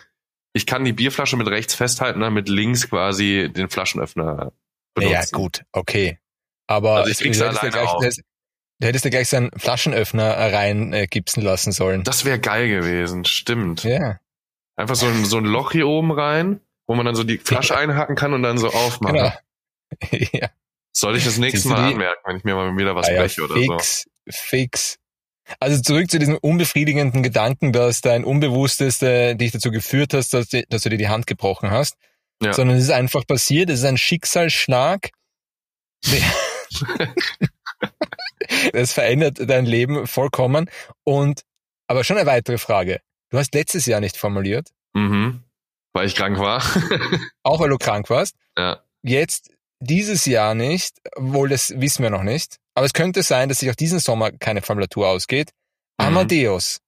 ich 0.54 0.66
kann 0.66 0.84
die 0.84 0.94
Bierflasche 0.94 1.38
mit 1.38 1.48
rechts 1.48 1.74
festhalten, 1.74 2.20
dann 2.20 2.34
mit 2.34 2.50
links 2.50 2.90
quasi 2.90 3.50
den 3.56 3.70
Flaschenöffner 3.70 4.52
benutzen. 4.94 5.14
Ja, 5.14 5.24
gut, 5.32 5.64
okay. 5.72 6.20
Aber 6.68 6.98
Also 6.98 7.12
ich 7.12 7.18
krieg's 7.20 7.38
ja 7.40 7.48
alleine 7.48 7.70
gleich, 7.72 7.88
auf. 7.88 8.00
du 8.02 8.06
hättest- 8.88 9.06
ja 9.06 9.10
gleich 9.12 9.30
so 9.30 9.38
einen 9.38 9.52
Flaschenöffner 9.58 10.30
rein 10.54 10.94
äh, 10.94 11.08
gipsen 11.08 11.42
lassen 11.44 11.72
sollen. 11.72 12.04
Das 12.04 12.26
wäre 12.26 12.40
geil 12.40 12.68
gewesen, 12.68 13.26
stimmt. 13.26 13.84
ja, 13.84 14.20
Einfach 14.76 14.96
so 14.96 15.08
ein, 15.08 15.26
so 15.26 15.38
ein 15.38 15.46
Loch 15.46 15.72
hier 15.72 15.88
oben 15.88 16.12
rein, 16.12 16.62
wo 16.90 16.96
man 16.96 17.06
dann 17.06 17.14
so 17.14 17.24
die 17.24 17.38
Flasche 17.38 17.78
einhaken 17.78 18.16
kann 18.16 18.34
und 18.34 18.42
dann 18.42 18.58
so 18.58 18.70
aufmachen. 18.70 19.16
genau. 19.16 19.32
ja, 20.34 20.50
Soll 20.92 21.18
ich 21.18 21.24
das 21.24 21.38
nächste 21.38 21.70
Mal 21.70 21.92
anmerken, 21.92 22.20
wenn 22.26 22.38
ich 22.38 22.44
mir 22.44 22.56
mal 22.56 22.76
wieder 22.76 22.96
was 22.96 23.08
ah, 23.08 23.12
ja, 23.12 23.22
breche 23.22 23.44
oder 23.44 23.54
so? 23.54 23.62
fix, 23.62 24.10
fix. 24.28 24.98
Also 25.60 25.80
zurück 25.84 26.10
zu 26.10 26.18
diesem 26.18 26.36
unbefriedigenden 26.36 27.22
Gedanken, 27.22 27.74
dass 27.74 28.02
dein 28.02 28.24
Unbewusstes 28.24 29.04
äh, 29.04 29.36
dich 29.36 29.52
dazu 29.52 29.70
geführt 29.70 30.16
hast, 30.16 30.34
dass, 30.34 30.48
die, 30.48 30.66
dass 30.68 30.82
du 30.82 30.90
dir 30.90 30.98
die 30.98 31.10
Hand 31.10 31.28
gebrochen 31.28 31.70
hast. 31.70 31.96
Ja. 32.42 32.54
Sondern 32.54 32.78
es 32.78 32.86
ist 32.86 32.90
einfach 32.92 33.26
passiert, 33.28 33.70
es 33.70 33.80
ist 33.80 33.86
ein 33.86 33.98
Schicksalsschlag. 33.98 35.12
Es 38.74 38.94
verändert 38.94 39.38
dein 39.48 39.66
Leben 39.66 40.08
vollkommen. 40.08 40.70
Und 41.04 41.44
aber 41.88 42.04
schon 42.04 42.18
eine 42.18 42.26
weitere 42.26 42.58
Frage. 42.58 43.00
Du 43.30 43.38
hast 43.38 43.54
letztes 43.54 43.86
Jahr 43.86 44.00
nicht 44.00 44.18
formuliert, 44.18 44.70
Mhm. 44.94 45.44
Weil 45.94 46.08
ich 46.08 46.16
krank 46.16 46.38
war. 46.38 46.62
auch 47.44 47.60
weil 47.60 47.70
du 47.70 47.78
krank 47.78 48.10
warst. 48.10 48.36
ja. 48.58 48.84
Jetzt 49.02 49.52
dieses 49.80 50.26
Jahr 50.26 50.56
nicht, 50.56 50.98
wohl 51.16 51.48
das 51.48 51.74
wissen 51.80 52.04
wir 52.04 52.10
noch 52.10 52.24
nicht. 52.24 52.58
Aber 52.76 52.86
es 52.86 52.92
könnte 52.92 53.24
sein, 53.24 53.48
dass 53.48 53.60
sich 53.60 53.70
auch 53.70 53.76
diesen 53.76 54.00
Sommer 54.00 54.32
keine 54.32 54.62
Formulatur 54.62 55.08
ausgeht. 55.08 55.52
Mhm. 56.00 56.08
Amadeus, 56.08 56.80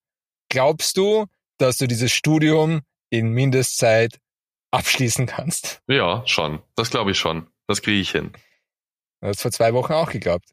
glaubst 0.49 0.97
du, 0.97 1.25
dass 1.57 1.77
du 1.77 1.87
dieses 1.87 2.11
Studium 2.11 2.81
in 3.09 3.29
Mindestzeit 3.29 4.19
abschließen 4.71 5.25
kannst? 5.25 5.81
Ja, 5.87 6.23
schon. 6.25 6.61
Das 6.75 6.89
glaube 6.89 7.11
ich 7.11 7.17
schon. 7.17 7.47
Das 7.67 7.81
kriege 7.81 8.01
ich 8.01 8.11
hin. 8.11 8.31
Du 9.21 9.27
hast 9.27 9.41
vor 9.41 9.51
zwei 9.51 9.73
Wochen 9.73 9.93
auch 9.93 10.09
geglaubt. 10.09 10.49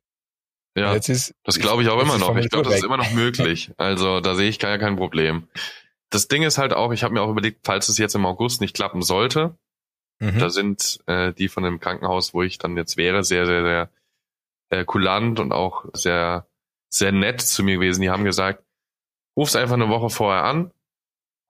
Ja, 0.77 0.95
Jetzt 0.95 1.09
ist, 1.09 1.35
das 1.43 1.59
glaube 1.59 1.83
ich 1.83 1.89
auch 1.89 2.01
immer 2.01 2.19
noch. 2.19 2.37
Ich 2.37 2.51
glaube, 2.51 2.69
das 2.69 2.79
ist 2.79 2.85
immer 2.85 2.97
noch 2.99 3.11
möglich. 3.11 3.73
Also 3.79 4.21
da 4.21 4.37
sehe 4.37 4.49
ich 4.49 4.61
gar 4.61 4.79
kein 4.79 4.95
Problem. 4.97 5.49
Das 6.11 6.29
Ding 6.29 6.43
ist 6.43 6.59
halt 6.59 6.73
auch, 6.73 6.93
ich 6.93 7.03
habe 7.03 7.15
mir 7.15 7.23
auch 7.23 7.31
überlegt, 7.31 7.61
falls 7.65 7.89
es 7.89 7.99
jetzt 7.99 8.15
im 8.15 8.27
August 8.27 8.61
nicht 8.61 8.75
klappen 8.75 9.03
sollte, 9.03 9.57
Mhm. 10.21 10.39
da 10.41 10.51
sind 10.51 10.99
äh, 11.07 11.33
die 11.33 11.49
von 11.49 11.63
dem 11.63 11.79
Krankenhaus, 11.79 12.35
wo 12.35 12.43
ich 12.43 12.59
dann 12.59 12.77
jetzt 12.77 12.97
wäre, 12.97 13.23
sehr, 13.23 13.47
sehr, 13.47 13.63
sehr 13.63 13.91
äh, 14.71 14.85
kulant 14.85 15.39
und 15.39 15.53
auch 15.53 15.85
sehr, 15.93 16.49
sehr 16.93 17.13
nett 17.13 17.41
zu 17.41 17.63
mir 17.63 17.77
gewesen. 17.77 18.03
Die 18.03 18.11
haben 18.11 18.25
gesagt, 18.25 18.65
ruf's 19.37 19.55
einfach 19.55 19.75
eine 19.75 19.89
Woche 19.89 20.11
vorher 20.11 20.43
an 20.43 20.73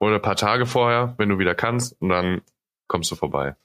oder 0.00 0.16
ein 0.16 0.22
paar 0.22 0.36
Tage 0.36 0.66
vorher, 0.66 1.14
wenn 1.16 1.30
du 1.30 1.38
wieder 1.38 1.54
kannst, 1.54 1.98
und 2.02 2.10
dann 2.10 2.42
kommst 2.88 3.10
du 3.10 3.16
vorbei. 3.16 3.56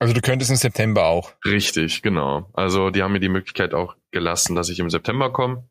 Also 0.00 0.12
du 0.12 0.20
könntest 0.20 0.50
im 0.50 0.56
September 0.56 1.04
auch. 1.04 1.32
Richtig, 1.44 2.02
genau. 2.02 2.50
Also 2.54 2.90
die 2.90 3.04
haben 3.04 3.12
mir 3.12 3.20
die 3.20 3.28
Möglichkeit 3.28 3.72
auch 3.72 3.94
gelassen, 4.10 4.56
dass 4.56 4.68
ich 4.68 4.80
im 4.80 4.90
September 4.90 5.32
komme 5.32 5.68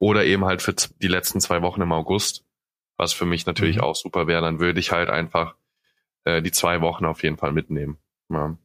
oder 0.00 0.24
eben 0.24 0.46
halt 0.46 0.62
für 0.62 0.72
die 0.72 1.08
letzten 1.08 1.42
zwei 1.42 1.60
Wochen 1.60 1.82
im 1.82 1.92
August, 1.92 2.45
was 2.96 3.12
für 3.12 3.26
mich 3.26 3.46
natürlich 3.46 3.76
Mhm. 3.76 3.82
auch 3.82 3.96
super 3.96 4.26
wäre. 4.26 4.40
Dann 4.42 4.60
würde 4.60 4.80
ich 4.80 4.92
halt 4.92 5.10
einfach 5.10 5.54
äh, 6.24 6.42
die 6.42 6.52
zwei 6.52 6.80
Wochen 6.80 7.04
auf 7.04 7.22
jeden 7.22 7.36
Fall 7.36 7.52
mitnehmen. 7.52 7.98
Ja. 8.30 8.56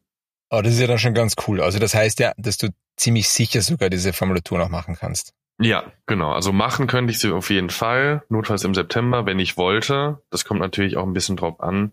Aber 0.48 0.62
das 0.62 0.74
ist 0.74 0.80
ja 0.80 0.86
dann 0.86 0.98
schon 0.98 1.14
ganz 1.14 1.34
cool. 1.46 1.60
Also 1.60 1.78
das 1.78 1.94
heißt 1.94 2.18
ja, 2.18 2.32
dass 2.36 2.58
du 2.58 2.68
ziemlich 2.96 3.28
sicher 3.28 3.62
sogar 3.62 3.88
diese 3.88 4.12
Formulatur 4.12 4.58
noch 4.58 4.68
machen 4.68 4.96
kannst. 4.98 5.32
ja, 5.60 5.84
genau. 6.06 6.32
Also 6.32 6.52
machen 6.52 6.86
könnte 6.88 7.12
ich 7.12 7.20
sie 7.20 7.30
auf 7.32 7.50
jeden 7.50 7.70
Fall, 7.70 8.22
notfalls 8.28 8.64
im 8.64 8.74
September, 8.74 9.24
wenn 9.26 9.38
ich 9.38 9.56
wollte. 9.56 10.20
Das 10.30 10.44
kommt 10.44 10.60
natürlich 10.60 10.96
auch 10.96 11.04
ein 11.06 11.12
bisschen 11.14 11.36
drauf 11.36 11.60
an, 11.60 11.92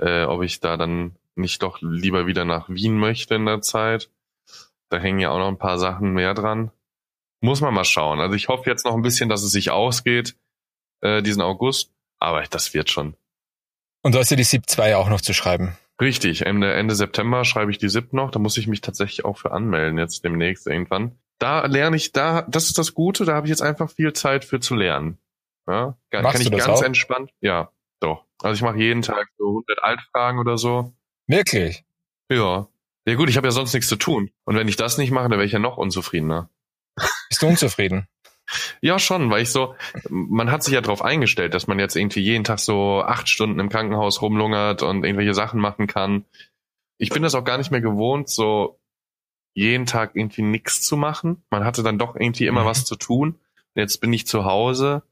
äh, 0.00 0.24
ob 0.24 0.42
ich 0.42 0.60
da 0.60 0.76
dann 0.76 1.16
nicht 1.34 1.62
doch 1.62 1.80
lieber 1.80 2.26
wieder 2.26 2.44
nach 2.44 2.68
Wien 2.68 2.98
möchte 2.98 3.34
in 3.36 3.46
der 3.46 3.62
Zeit. 3.62 4.10
Da 4.90 4.98
hängen 4.98 5.18
ja 5.20 5.30
auch 5.30 5.38
noch 5.38 5.48
ein 5.48 5.58
paar 5.58 5.78
Sachen 5.78 6.12
mehr 6.12 6.34
dran. 6.34 6.70
Muss 7.40 7.60
man 7.60 7.72
mal 7.74 7.84
schauen. 7.84 8.20
Also 8.20 8.34
ich 8.34 8.48
hoffe 8.48 8.68
jetzt 8.68 8.84
noch 8.84 8.94
ein 8.94 9.02
bisschen, 9.02 9.28
dass 9.28 9.42
es 9.42 9.52
sich 9.52 9.70
ausgeht, 9.70 10.36
äh, 11.00 11.22
diesen 11.22 11.42
August. 11.42 11.92
Aber 12.18 12.42
das 12.42 12.74
wird 12.74 12.90
schon. 12.90 13.14
Und 14.02 14.14
du 14.14 14.18
hast 14.18 14.30
ja 14.30 14.36
die 14.36 14.44
SIP 14.44 14.68
2 14.68 14.96
auch 14.96 15.08
noch 15.08 15.20
zu 15.20 15.32
schreiben. 15.34 15.76
Richtig. 16.00 16.46
Ende, 16.46 16.72
Ende 16.74 16.94
September 16.94 17.44
schreibe 17.44 17.70
ich 17.70 17.78
die 17.78 17.88
SIP 17.88 18.12
noch. 18.12 18.30
Da 18.30 18.38
muss 18.38 18.56
ich 18.56 18.66
mich 18.66 18.80
tatsächlich 18.80 19.24
auch 19.24 19.38
für 19.38 19.52
anmelden, 19.52 19.98
jetzt 19.98 20.24
demnächst 20.24 20.66
irgendwann. 20.66 21.18
Da 21.38 21.66
lerne 21.66 21.96
ich, 21.96 22.12
da, 22.12 22.42
das 22.42 22.66
ist 22.66 22.78
das 22.78 22.94
Gute, 22.94 23.24
da 23.24 23.34
habe 23.34 23.46
ich 23.46 23.50
jetzt 23.50 23.62
einfach 23.62 23.90
viel 23.90 24.12
Zeit 24.12 24.44
für 24.44 24.60
zu 24.60 24.74
lernen. 24.74 25.18
Ja, 25.68 25.96
kann 26.10 26.22
Machst 26.22 26.42
kann 26.42 26.52
ich 26.52 26.58
ganz 26.58 26.80
auch? 26.80 26.82
entspannt. 26.82 27.30
Ja, 27.40 27.70
doch. 28.00 28.24
Also 28.42 28.54
ich 28.54 28.62
mache 28.62 28.78
jeden 28.78 29.02
Tag 29.02 29.28
so 29.36 29.48
100 29.48 29.82
Altfragen 29.82 30.38
oder 30.38 30.56
so. 30.58 30.94
Wirklich? 31.26 31.84
Ja. 32.30 32.68
Ja 33.06 33.14
gut, 33.14 33.28
ich 33.28 33.36
habe 33.36 33.46
ja 33.46 33.52
sonst 33.52 33.72
nichts 33.74 33.88
zu 33.88 33.96
tun. 33.96 34.30
Und 34.44 34.56
wenn 34.56 34.68
ich 34.68 34.76
das 34.76 34.98
nicht 34.98 35.10
mache, 35.10 35.28
dann 35.28 35.38
wäre 35.38 35.44
ich 35.44 35.52
ja 35.52 35.58
noch 35.58 35.76
unzufriedener. 35.76 36.50
Bist 37.28 37.42
du 37.42 37.46
unzufrieden? 37.48 38.08
Ja, 38.80 38.98
schon, 38.98 39.30
weil 39.30 39.42
ich 39.42 39.50
so, 39.50 39.74
man 40.08 40.50
hat 40.50 40.62
sich 40.62 40.74
ja 40.74 40.80
darauf 40.80 41.02
eingestellt, 41.02 41.54
dass 41.54 41.66
man 41.66 41.78
jetzt 41.78 41.96
irgendwie 41.96 42.20
jeden 42.20 42.44
Tag 42.44 42.58
so 42.60 43.02
acht 43.02 43.28
Stunden 43.28 43.58
im 43.60 43.68
Krankenhaus 43.68 44.22
rumlungert 44.22 44.82
und 44.82 45.04
irgendwelche 45.04 45.34
Sachen 45.34 45.60
machen 45.60 45.86
kann. 45.86 46.24
Ich 46.98 47.10
bin 47.10 47.22
das 47.22 47.34
auch 47.34 47.44
gar 47.44 47.58
nicht 47.58 47.70
mehr 47.70 47.80
gewohnt, 47.80 48.28
so 48.28 48.78
jeden 49.54 49.86
Tag 49.86 50.14
irgendwie 50.14 50.42
nichts 50.42 50.82
zu 50.82 50.96
machen. 50.96 51.42
Man 51.50 51.64
hatte 51.64 51.82
dann 51.82 51.98
doch 51.98 52.14
irgendwie 52.14 52.46
immer 52.46 52.62
Mhm. 52.62 52.66
was 52.66 52.84
zu 52.84 52.96
tun. 52.96 53.38
Jetzt 53.74 54.00
bin 54.00 54.12
ich 54.12 54.26
zu 54.26 54.44
Hause, 54.44 55.02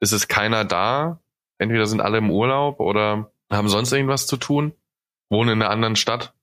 es 0.00 0.12
ist 0.12 0.28
keiner 0.28 0.64
da. 0.64 1.20
Entweder 1.58 1.86
sind 1.86 2.00
alle 2.00 2.18
im 2.18 2.30
Urlaub 2.30 2.80
oder 2.80 3.30
haben 3.50 3.68
sonst 3.68 3.92
irgendwas 3.92 4.26
zu 4.26 4.36
tun, 4.36 4.72
wohnen 5.30 5.50
in 5.54 5.62
einer 5.62 5.70
anderen 5.70 5.96
Stadt. 5.96 6.34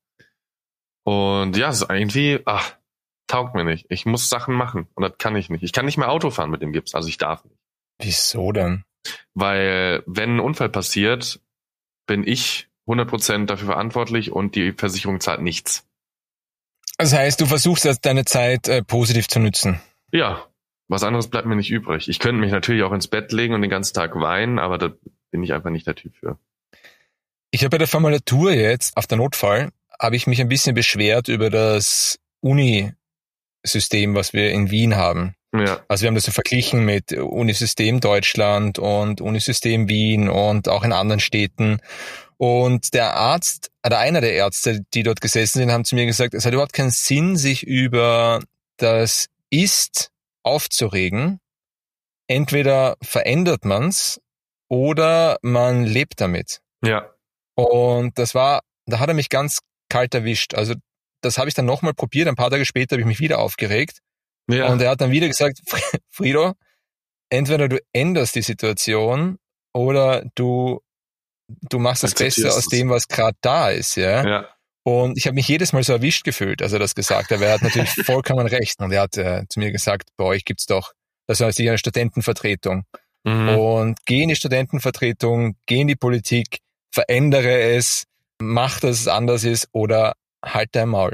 Und 1.03 1.55
ja, 1.55 1.69
es 1.69 1.81
ist 1.81 1.89
irgendwie, 1.89 2.39
ach, 2.45 2.75
taugt 3.27 3.55
mir 3.55 3.63
nicht. 3.63 3.85
Ich 3.89 4.05
muss 4.05 4.29
Sachen 4.29 4.55
machen 4.55 4.87
und 4.95 5.03
das 5.03 5.17
kann 5.17 5.35
ich 5.35 5.49
nicht. 5.49 5.63
Ich 5.63 5.73
kann 5.73 5.85
nicht 5.85 5.97
mehr 5.97 6.09
Auto 6.09 6.29
fahren 6.29 6.51
mit 6.51 6.61
dem 6.61 6.73
Gips, 6.73 6.95
also 6.95 7.07
ich 7.07 7.17
darf 7.17 7.43
nicht. 7.43 7.57
Wieso 7.99 8.51
denn? 8.51 8.83
Weil 9.33 10.03
wenn 10.05 10.37
ein 10.37 10.39
Unfall 10.39 10.69
passiert, 10.69 11.39
bin 12.07 12.25
ich 12.25 12.67
100% 12.87 13.45
dafür 13.45 13.67
verantwortlich 13.67 14.31
und 14.31 14.55
die 14.55 14.71
Versicherung 14.71 15.19
zahlt 15.19 15.41
nichts. 15.41 15.87
Das 16.97 17.13
heißt, 17.13 17.41
du 17.41 17.45
versuchst 17.45 17.85
jetzt 17.85 18.05
deine 18.05 18.25
Zeit 18.25 18.67
äh, 18.67 18.83
positiv 18.83 19.27
zu 19.27 19.39
nutzen. 19.39 19.81
Ja, 20.11 20.45
was 20.87 21.03
anderes 21.03 21.29
bleibt 21.29 21.47
mir 21.47 21.55
nicht 21.55 21.71
übrig. 21.71 22.07
Ich 22.07 22.19
könnte 22.19 22.39
mich 22.39 22.51
natürlich 22.51 22.83
auch 22.83 22.93
ins 22.93 23.07
Bett 23.07 23.31
legen 23.31 23.53
und 23.53 23.61
den 23.61 23.69
ganzen 23.69 23.93
Tag 23.93 24.15
weinen, 24.15 24.59
aber 24.59 24.77
da 24.77 24.91
bin 25.31 25.43
ich 25.43 25.53
einfach 25.53 25.71
nicht 25.71 25.87
der 25.87 25.95
Typ 25.95 26.15
für. 26.15 26.37
Ich 27.51 27.61
habe 27.61 27.71
bei 27.71 27.77
der 27.77 27.87
Formulatur 27.87 28.51
jetzt 28.51 28.95
auf 28.95 29.07
der 29.07 29.17
Notfall 29.17 29.71
habe 29.99 30.15
ich 30.15 30.27
mich 30.27 30.41
ein 30.41 30.49
bisschen 30.49 30.75
beschwert 30.75 31.27
über 31.27 31.49
das 31.49 32.19
Uni-System, 33.65 34.15
was 34.15 34.33
wir 34.33 34.51
in 34.51 34.69
Wien 34.69 34.95
haben. 34.95 35.35
Ja, 35.53 35.81
Also 35.87 36.03
wir 36.03 36.07
haben 36.07 36.15
das 36.15 36.25
so 36.25 36.31
verglichen 36.31 36.85
mit 36.85 37.13
Unisystem 37.13 37.99
Deutschland 37.99 38.77
und 38.77 39.21
Unisystem 39.21 39.87
Wien 39.87 40.29
und 40.29 40.67
auch 40.67 40.83
in 40.83 40.91
anderen 40.91 41.19
Städten. 41.19 41.79
Und 42.37 42.93
der 42.93 43.15
Arzt, 43.15 43.71
oder 43.85 43.99
einer 43.99 44.21
der 44.21 44.33
Ärzte, 44.33 44.81
die 44.93 45.03
dort 45.03 45.21
gesessen 45.21 45.59
sind, 45.59 45.71
haben 45.71 45.85
zu 45.85 45.95
mir 45.95 46.05
gesagt, 46.05 46.33
es 46.33 46.45
hat 46.45 46.53
überhaupt 46.53 46.73
keinen 46.73 46.91
Sinn, 46.91 47.37
sich 47.37 47.63
über 47.63 48.41
das 48.77 49.27
Ist 49.49 50.11
aufzuregen. 50.43 51.39
Entweder 52.27 52.97
verändert 53.01 53.63
man's 53.63 54.19
oder 54.67 55.37
man 55.41 55.85
lebt 55.85 56.19
damit. 56.19 56.59
Ja. 56.83 57.09
Und 57.55 58.19
das 58.19 58.35
war, 58.35 58.61
da 58.85 58.99
hat 58.99 59.07
er 59.07 59.13
mich 59.15 59.29
ganz 59.29 59.59
kalt 59.89 60.13
erwischt. 60.13 60.53
Also 60.53 60.73
das 61.25 61.37
habe 61.37 61.49
ich 61.49 61.53
dann 61.53 61.65
nochmal 61.65 61.93
probiert. 61.93 62.27
Ein 62.27 62.35
paar 62.35 62.49
Tage 62.49 62.65
später 62.65 62.95
habe 62.95 63.01
ich 63.01 63.07
mich 63.07 63.19
wieder 63.19 63.39
aufgeregt. 63.39 63.99
Ja. 64.49 64.67
Und 64.71 64.81
er 64.81 64.91
hat 64.91 65.01
dann 65.01 65.11
wieder 65.11 65.27
gesagt, 65.27 65.59
Frido, 66.09 66.53
entweder 67.29 67.67
du 67.67 67.79
änderst 67.93 68.35
die 68.35 68.41
Situation 68.41 69.37
oder 69.73 70.23
du, 70.35 70.81
du 71.47 71.79
machst 71.79 72.03
das 72.03 72.13
Beste 72.13 72.47
aus 72.47 72.57
es. 72.57 72.67
dem, 72.67 72.89
was 72.89 73.07
gerade 73.07 73.37
da 73.41 73.71
ist, 73.71 73.95
ja. 73.95 74.25
ja. 74.25 74.49
Und 74.83 75.17
ich 75.17 75.25
habe 75.25 75.33
mich 75.33 75.47
jedes 75.47 75.73
Mal 75.73 75.83
so 75.83 75.93
erwischt 75.93 76.23
gefühlt, 76.23 76.61
als 76.61 76.71
er 76.71 76.79
das 76.79 76.93
gesagt 76.93 77.31
hat. 77.31 77.37
Aber 77.37 77.47
er 77.47 77.53
hat 77.55 77.63
natürlich 77.63 77.89
vollkommen 78.05 78.45
recht. 78.45 78.79
Und 78.79 78.91
er 78.91 79.01
hat 79.01 79.17
äh, 79.17 79.43
zu 79.49 79.59
mir 79.59 79.71
gesagt, 79.71 80.09
bei 80.15 80.25
euch 80.25 80.45
gibt's 80.45 80.67
doch, 80.67 80.93
das 81.27 81.39
heißt 81.39 81.59
eine 81.59 81.77
Studentenvertretung. 81.79 82.83
Mhm. 83.23 83.49
Und 83.49 84.05
geh 84.05 84.21
in 84.21 84.29
die 84.29 84.35
Studentenvertretung, 84.35 85.55
geh 85.65 85.81
in 85.81 85.87
die 85.87 85.95
Politik, 85.95 86.59
verändere 86.93 87.59
es, 87.75 88.03
mach, 88.39 88.79
dass 88.79 88.99
es 88.99 89.07
anders 89.07 89.43
ist 89.43 89.67
oder 89.71 90.13
halt 90.45 90.69
dein 90.73 90.89
Maul. 90.89 91.13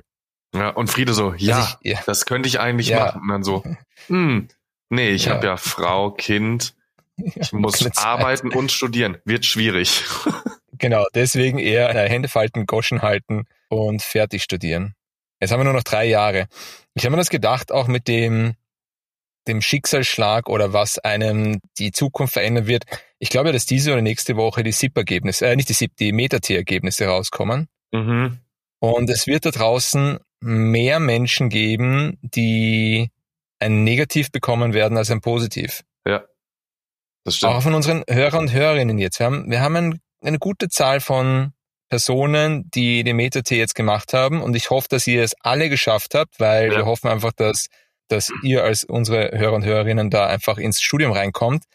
ja. 0.54 0.70
Und 0.70 0.90
Friede 0.90 1.14
so, 1.14 1.34
ja, 1.38 1.56
Also 1.58 1.76
ich, 1.82 1.92
ja. 1.94 2.00
das 2.06 2.26
könnte 2.26 2.48
ich 2.48 2.60
eigentlich 2.60 2.90
Ja. 2.90 3.06
machen. 3.06 3.22
Und 3.22 3.28
dann 3.30 3.44
so, 3.44 3.64
hm, 4.08 4.48
nee, 4.90 5.10
ich 5.10 5.26
Ja. 5.26 5.36
habe 5.36 5.48
ja 5.48 5.58
Frau, 5.58 6.12
Kind, 6.12 6.74
ich 7.18 7.52
muss 7.54 7.86
arbeiten 7.98 8.52
und 8.54 8.72
studieren. 8.72 9.18
Wird 9.26 9.46
schwierig. 9.46 10.04
Genau, 10.78 11.06
deswegen 11.14 11.60
eher 11.60 11.94
äh, 11.94 12.10
Hände 12.10 12.28
falten, 12.28 12.66
Goschen 12.66 13.04
halten 13.04 13.46
und 13.70 14.02
fertig 14.02 14.42
studieren. 14.42 14.96
Jetzt 15.40 15.52
haben 15.52 15.60
wir 15.60 15.66
nur 15.66 15.74
noch 15.74 15.84
drei 15.84 16.06
Jahre. 16.06 16.48
Ich 16.96 17.04
habe 17.06 17.12
mir 17.12 17.18
das 17.22 17.30
gedacht, 17.30 17.72
auch 17.72 17.86
mit 17.88 18.08
dem, 18.08 18.56
dem 19.48 19.62
Schicksalsschlag 19.62 20.50
oder 20.50 20.74
was 20.74 20.98
einem 20.98 21.60
die 21.78 21.92
Zukunft 21.92 22.34
verändern 22.34 22.66
wird. 22.66 22.86
Ich 23.20 23.30
glaube, 23.30 23.52
dass 23.52 23.68
diese 23.68 23.92
oder 23.94 24.02
nächste 24.02 24.38
Woche 24.38 24.64
die 24.64 24.72
SIP-Ergebnisse, 24.72 25.46
äh, 25.46 25.56
nicht 25.56 25.70
die 25.70 25.74
SIP, 25.74 25.96
die 25.98 26.14
Meta-T-Ergebnisse 26.14 27.06
rauskommen. 27.06 27.68
Mhm. 27.92 28.40
Und 28.82 29.10
es 29.10 29.28
wird 29.28 29.46
da 29.46 29.52
draußen 29.52 30.18
mehr 30.42 31.00
Menschen 31.00 31.50
geben, 31.50 32.18
die 32.22 33.12
ein 33.60 33.84
Negativ 33.84 34.32
bekommen 34.32 34.74
werden 34.74 34.98
als 34.98 35.12
ein 35.12 35.22
Positiv. 35.22 35.84
Das 37.24 37.36
stimmt. 37.36 37.54
Auch 37.54 37.62
von 37.62 37.76
unseren 37.76 38.04
Hörern 38.10 38.40
und 38.42 38.52
Hörerinnen 38.52 38.98
jetzt. 38.98 39.20
Wir 39.20 39.28
haben, 39.28 39.50
wir 39.52 39.62
haben 39.62 39.76
ein, 39.76 40.00
eine 40.24 40.40
gute 40.40 40.70
Zahl 40.70 41.00
von 41.00 41.54
Personen, 41.90 42.70
die 42.72 43.04
den 43.04 43.18
Meta-T 43.18 43.56
jetzt 43.56 43.76
gemacht 43.76 44.14
haben 44.14 44.42
und 44.42 44.56
ich 44.56 44.70
hoffe, 44.72 44.88
dass 44.90 45.06
ihr 45.06 45.22
es 45.24 45.36
alle 45.42 45.70
geschafft 45.70 46.16
habt, 46.16 46.40
weil 46.40 46.72
Ja. 46.72 46.78
wir 46.78 46.86
hoffen 46.86 47.10
einfach, 47.10 47.34
dass, 47.34 47.68
dass 48.08 48.32
ihr 48.44 48.64
als 48.64 48.84
unsere 48.84 49.38
Hörer 49.38 49.54
und 49.54 49.66
Hörerinnen 49.66 50.10
da 50.10 50.26
einfach 50.26 50.58
ins 50.58 50.82
Studium 50.82 51.12
reinkommt. 51.12 51.66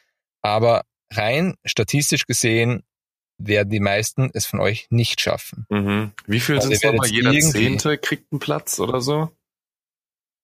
Aber 0.43 0.83
rein 1.13 1.55
statistisch 1.65 2.27
gesehen 2.27 2.83
werden 3.39 3.71
die 3.71 3.81
meisten 3.81 4.31
es 4.33 4.47
von 4.47 4.61
euch 4.61 4.87
nicht 4.91 5.21
schaffen. 5.21 5.67
Mhm. 5.71 6.13
Wie 6.27 6.41
viel 6.41 6.57
Also 6.57 6.69
sind 6.69 6.77
es 6.77 6.83
nochmal? 6.83 7.09
Jeder 7.09 7.33
Zehnte 7.41 7.99
kriegt 7.99 8.33
einen 8.33 8.39
Platz 8.41 8.81
oder 8.81 9.01
so? 9.01 9.31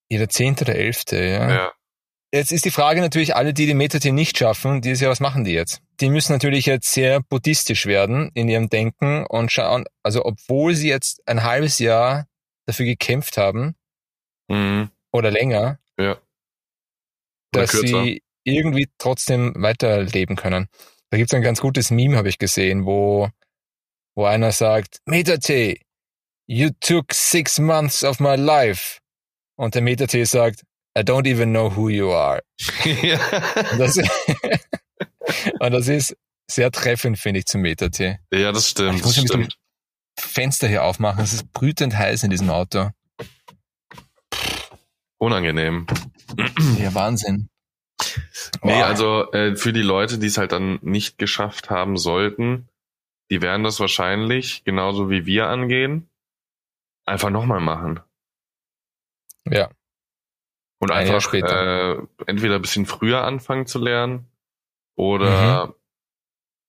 Jeder 0.09 0.29
Zehnte 0.29 0.65
oder 0.65 0.75
Elfte, 0.75 1.17
ja. 1.23 1.49
Ja. 1.51 1.71
Jetzt 2.33 2.51
ist 2.51 2.65
die 2.65 2.71
Frage 2.71 2.99
natürlich, 3.01 3.35
alle, 3.35 3.53
die 3.53 3.67
die 3.67 3.75
Meta-T 3.75 4.11
nicht 4.11 4.37
schaffen, 4.39 4.81
dieses 4.81 5.01
Jahr, 5.01 5.11
was 5.11 5.19
machen 5.19 5.43
die 5.43 5.51
jetzt? 5.53 5.81
Die 6.01 6.09
müssen 6.09 6.33
natürlich 6.33 6.65
jetzt 6.65 6.91
sehr 6.91 7.21
buddhistisch 7.21 7.85
werden 7.85 8.31
in 8.33 8.49
ihrem 8.49 8.69
Denken 8.69 9.25
und 9.27 9.51
schauen, 9.51 9.85
also 10.01 10.25
obwohl 10.25 10.73
sie 10.73 10.89
jetzt 10.89 11.21
ein 11.27 11.43
halbes 11.43 11.77
Jahr 11.77 12.27
dafür 12.65 12.85
gekämpft 12.85 13.37
haben 13.37 13.75
Mhm. 14.49 14.89
oder 15.11 15.29
länger, 15.31 15.79
Ja. 15.99 16.11
Oder 17.53 17.61
dass 17.63 17.71
kürzer. 17.71 18.03
sie 18.03 18.23
irgendwie 18.43 18.89
trotzdem 18.97 19.53
weiterleben 19.55 20.35
können. 20.35 20.67
Da 21.13 21.17
gibt's 21.17 21.35
ein 21.35 21.43
ganz 21.43 21.61
gutes 21.61 21.91
Meme, 21.91 22.17
habe 22.17 22.27
ich 22.27 22.39
gesehen, 22.39 22.87
wo, 22.87 23.29
wo 24.15 24.25
einer 24.25 24.51
sagt, 24.51 24.97
Meta-T, 25.05 25.79
you 26.47 26.71
took 26.79 27.13
six 27.13 27.59
months 27.59 28.03
of 28.03 28.19
my 28.19 28.35
life. 28.35 28.97
Und 29.55 29.75
der 29.75 29.83
Meta-T 29.83 30.23
sagt, 30.23 30.63
I 30.97 31.01
don't 31.01 31.31
even 31.31 31.51
know 31.51 31.75
who 31.75 31.89
you 31.89 32.11
are. 32.11 32.41
Und 32.83 33.77
das, 33.77 33.97
und 35.59 35.71
das 35.71 35.87
ist 35.87 36.17
sehr 36.49 36.71
treffend, 36.71 37.19
finde 37.19 37.41
ich, 37.41 37.45
zum 37.45 37.61
Meta-T. 37.61 38.17
ja, 38.33 38.51
das 38.51 38.69
stimmt. 38.69 38.95
Ich 38.95 39.03
muss 39.03 39.15
Das 39.15 39.23
stimmt. 39.23 39.55
Fenster 40.19 40.67
hier 40.67 40.83
aufmachen, 40.83 41.23
es 41.23 41.33
ist 41.33 41.53
brütend 41.53 41.95
heiß 41.95 42.23
in 42.23 42.31
diesem 42.31 42.49
Auto. 42.49 42.89
Unangenehm. 45.19 45.85
Ja, 46.79 46.91
Wahnsinn. 46.95 47.49
Nee, 48.63 48.79
Boah. 48.79 48.85
also 48.85 49.31
äh, 49.31 49.55
für 49.55 49.73
die 49.73 49.81
Leute, 49.81 50.17
die 50.19 50.27
es 50.27 50.37
halt 50.37 50.51
dann 50.51 50.79
nicht 50.81 51.17
geschafft 51.17 51.69
haben 51.69 51.97
sollten, 51.97 52.67
die 53.31 53.41
werden 53.41 53.63
das 53.63 53.79
wahrscheinlich, 53.79 54.63
genauso 54.63 55.09
wie 55.09 55.25
wir 55.25 55.47
angehen, 55.47 56.09
einfach 57.05 57.29
nochmal 57.29 57.59
machen. 57.61 57.99
Ja, 59.49 59.69
Und 60.79 60.91
Ein 60.91 60.99
einfach 61.07 61.21
später. 61.21 61.97
äh, 61.99 62.07
entweder 62.27 62.55
ein 62.55 62.61
bisschen 62.61 62.85
früher 62.85 63.23
anfangen 63.23 63.65
zu 63.65 63.79
lernen 63.79 64.27
oder 64.95 65.67
Mhm. 65.67 65.73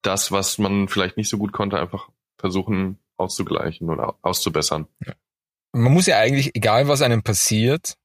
das, 0.02 0.32
was 0.32 0.58
man 0.58 0.88
vielleicht 0.88 1.16
nicht 1.16 1.28
so 1.28 1.38
gut 1.38 1.52
konnte, 1.52 1.78
einfach 1.78 2.08
versuchen 2.38 2.98
auszugleichen 3.16 3.90
oder 3.90 4.16
auszubessern. 4.22 4.86
man 5.72 5.92
muss 5.92 6.06
ja 6.06 6.18
eigentlich, 6.18 6.54
egal 6.54 6.88
was 6.88 7.02
einem 7.02 7.22
passiert, 7.22 7.96